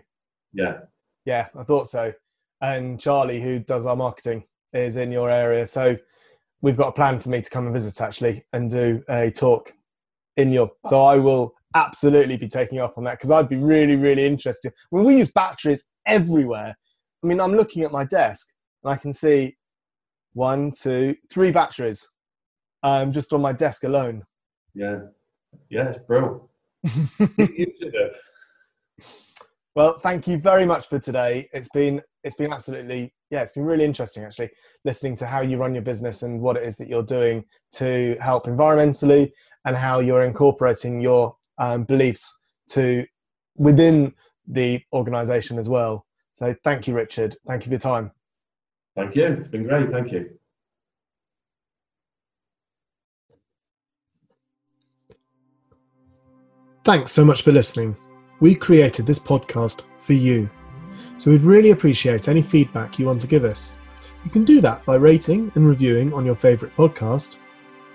Yeah. 0.53 0.79
Yeah, 1.25 1.47
I 1.55 1.63
thought 1.63 1.87
so. 1.87 2.13
And 2.61 2.99
Charlie, 2.99 3.41
who 3.41 3.59
does 3.59 3.85
our 3.85 3.95
marketing, 3.95 4.43
is 4.73 4.95
in 4.95 5.11
your 5.11 5.29
area. 5.29 5.67
So 5.67 5.97
we've 6.61 6.77
got 6.77 6.89
a 6.89 6.93
plan 6.93 7.19
for 7.19 7.29
me 7.29 7.41
to 7.41 7.49
come 7.49 7.65
and 7.65 7.73
visit 7.73 8.01
actually 8.01 8.43
and 8.53 8.69
do 8.69 9.03
a 9.09 9.31
talk 9.31 9.73
in 10.37 10.51
your. 10.51 10.71
So 10.87 11.01
I 11.01 11.17
will 11.17 11.53
absolutely 11.75 12.37
be 12.37 12.47
taking 12.47 12.79
up 12.79 12.97
on 12.97 13.03
that 13.05 13.17
because 13.17 13.31
I'd 13.31 13.49
be 13.49 13.57
really, 13.57 13.95
really 13.95 14.25
interested. 14.25 14.73
I 14.91 14.95
mean, 14.95 15.05
we 15.05 15.17
use 15.17 15.31
batteries 15.31 15.85
everywhere. 16.05 16.75
I 17.23 17.27
mean, 17.27 17.39
I'm 17.39 17.55
looking 17.55 17.83
at 17.83 17.91
my 17.91 18.05
desk 18.05 18.49
and 18.83 18.91
I 18.91 18.97
can 18.97 19.13
see 19.13 19.55
one, 20.33 20.71
two, 20.71 21.15
three 21.31 21.51
batteries 21.51 22.07
um, 22.83 23.11
just 23.11 23.33
on 23.33 23.41
my 23.41 23.53
desk 23.53 23.83
alone. 23.83 24.23
Yeah. 24.73 24.99
Yeah, 25.69 25.89
it's 25.89 25.99
bro. 26.07 26.49
well, 29.75 29.99
thank 29.99 30.27
you 30.27 30.37
very 30.37 30.65
much 30.65 30.87
for 30.87 30.99
today. 30.99 31.49
It's 31.53 31.69
been 31.69 32.01
it's 32.23 32.35
been 32.35 32.51
absolutely 32.51 33.13
yeah, 33.29 33.41
it's 33.41 33.51
been 33.51 33.65
really 33.65 33.85
interesting 33.85 34.23
actually 34.23 34.49
listening 34.83 35.15
to 35.17 35.25
how 35.25 35.41
you 35.41 35.57
run 35.57 35.73
your 35.73 35.83
business 35.83 36.23
and 36.23 36.41
what 36.41 36.57
it 36.57 36.63
is 36.63 36.77
that 36.77 36.87
you're 36.87 37.03
doing 37.03 37.45
to 37.75 38.17
help 38.21 38.45
environmentally 38.45 39.31
and 39.65 39.77
how 39.77 39.99
you're 39.99 40.23
incorporating 40.23 41.01
your 41.01 41.35
um, 41.57 41.83
beliefs 41.83 42.39
to 42.69 43.05
within 43.55 44.13
the 44.47 44.81
organization 44.93 45.57
as 45.57 45.69
well. 45.69 46.05
So 46.33 46.55
thank 46.63 46.87
you, 46.87 46.95
Richard. 46.95 47.37
Thank 47.47 47.63
you 47.63 47.69
for 47.69 47.73
your 47.73 47.79
time. 47.79 48.11
Thank 48.95 49.15
you. 49.15 49.25
It's 49.25 49.49
been 49.49 49.63
great. 49.63 49.91
Thank 49.91 50.11
you. 50.11 50.31
Thanks 56.83 57.11
so 57.11 57.23
much 57.23 57.43
for 57.43 57.53
listening. 57.53 57.95
We 58.41 58.55
created 58.55 59.05
this 59.05 59.19
podcast 59.19 59.83
for 59.99 60.13
you. 60.13 60.49
So 61.17 61.31
we'd 61.31 61.43
really 61.43 61.71
appreciate 61.71 62.27
any 62.27 62.41
feedback 62.41 62.99
you 62.99 63.05
want 63.05 63.21
to 63.21 63.27
give 63.27 63.45
us. 63.45 63.77
You 64.25 64.29
can 64.29 64.43
do 64.43 64.59
that 64.61 64.85
by 64.85 64.95
rating 64.95 65.51
and 65.55 65.67
reviewing 65.67 66.13
on 66.13 66.25
your 66.25 66.35
favourite 66.35 66.75
podcast, 66.75 67.37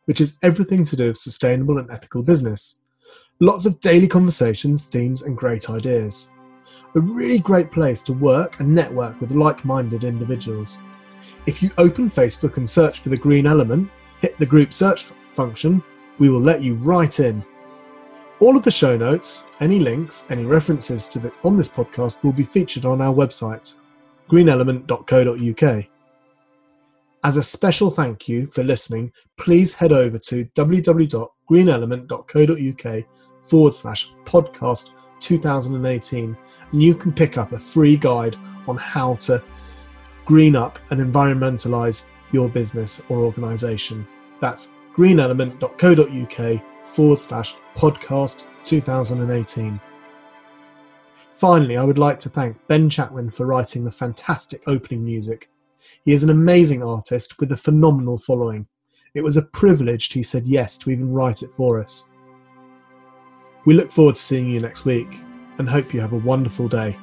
which 0.06 0.20
is 0.20 0.38
everything 0.42 0.84
to 0.84 0.96
do 0.96 1.08
with 1.08 1.18
sustainable 1.18 1.78
and 1.78 1.90
ethical 1.90 2.22
business. 2.22 2.82
Lots 3.40 3.66
of 3.66 3.80
daily 3.80 4.06
conversations, 4.06 4.86
themes, 4.86 5.22
and 5.22 5.36
great 5.36 5.68
ideas. 5.68 6.32
A 6.94 7.00
really 7.00 7.38
great 7.38 7.72
place 7.72 8.02
to 8.02 8.12
work 8.12 8.60
and 8.60 8.74
network 8.74 9.20
with 9.20 9.32
like 9.32 9.64
minded 9.64 10.04
individuals. 10.04 10.82
If 11.46 11.62
you 11.62 11.70
open 11.78 12.08
Facebook 12.08 12.56
and 12.56 12.68
search 12.68 13.00
for 13.00 13.08
the 13.08 13.16
green 13.16 13.46
element, 13.46 13.90
hit 14.20 14.38
the 14.38 14.46
group 14.46 14.72
search 14.72 15.04
function, 15.34 15.82
we 16.18 16.28
will 16.28 16.40
let 16.40 16.62
you 16.62 16.74
right 16.74 17.18
in. 17.18 17.44
All 18.38 18.56
of 18.56 18.62
the 18.62 18.70
show 18.70 18.96
notes, 18.96 19.48
any 19.60 19.78
links, 19.78 20.30
any 20.30 20.44
references 20.44 21.08
to 21.08 21.18
the 21.18 21.32
on 21.42 21.56
this 21.56 21.68
podcast 21.68 22.22
will 22.22 22.32
be 22.32 22.44
featured 22.44 22.84
on 22.84 23.00
our 23.00 23.12
website, 23.12 23.76
greenelement.co.uk. 24.28 25.91
As 27.24 27.36
a 27.36 27.42
special 27.42 27.88
thank 27.88 28.28
you 28.28 28.48
for 28.48 28.64
listening, 28.64 29.12
please 29.36 29.76
head 29.76 29.92
over 29.92 30.18
to 30.18 30.44
www.greenelement.co.uk 30.56 33.04
forward 33.44 33.74
slash 33.74 34.12
podcast 34.24 34.94
2018 35.20 36.36
and 36.72 36.82
you 36.82 36.96
can 36.96 37.12
pick 37.12 37.38
up 37.38 37.52
a 37.52 37.60
free 37.60 37.96
guide 37.96 38.36
on 38.66 38.76
how 38.76 39.14
to 39.16 39.40
green 40.24 40.56
up 40.56 40.78
and 40.90 41.00
environmentalize 41.00 42.08
your 42.32 42.48
business 42.48 43.08
or 43.08 43.18
organization. 43.18 44.04
That's 44.40 44.74
greenelement.co.uk 44.96 46.62
forward 46.86 47.18
slash 47.18 47.54
podcast 47.76 48.46
2018. 48.64 49.80
Finally, 51.36 51.76
I 51.76 51.84
would 51.84 51.98
like 51.98 52.18
to 52.20 52.28
thank 52.28 52.56
Ben 52.66 52.90
Chatwin 52.90 53.32
for 53.32 53.46
writing 53.46 53.84
the 53.84 53.92
fantastic 53.92 54.62
opening 54.66 55.04
music 55.04 55.48
he 56.04 56.12
is 56.12 56.24
an 56.24 56.30
amazing 56.30 56.82
artist 56.82 57.38
with 57.38 57.52
a 57.52 57.56
phenomenal 57.56 58.18
following. 58.18 58.66
It 59.14 59.22
was 59.22 59.36
a 59.36 59.42
privilege 59.42 60.12
he 60.12 60.22
said 60.22 60.44
yes 60.44 60.78
to 60.78 60.90
even 60.90 61.12
write 61.12 61.42
it 61.42 61.50
for 61.56 61.80
us. 61.80 62.12
We 63.64 63.74
look 63.74 63.92
forward 63.92 64.16
to 64.16 64.20
seeing 64.20 64.50
you 64.50 64.60
next 64.60 64.84
week 64.84 65.20
and 65.58 65.68
hope 65.68 65.94
you 65.94 66.00
have 66.00 66.12
a 66.12 66.18
wonderful 66.18 66.68
day. 66.68 66.96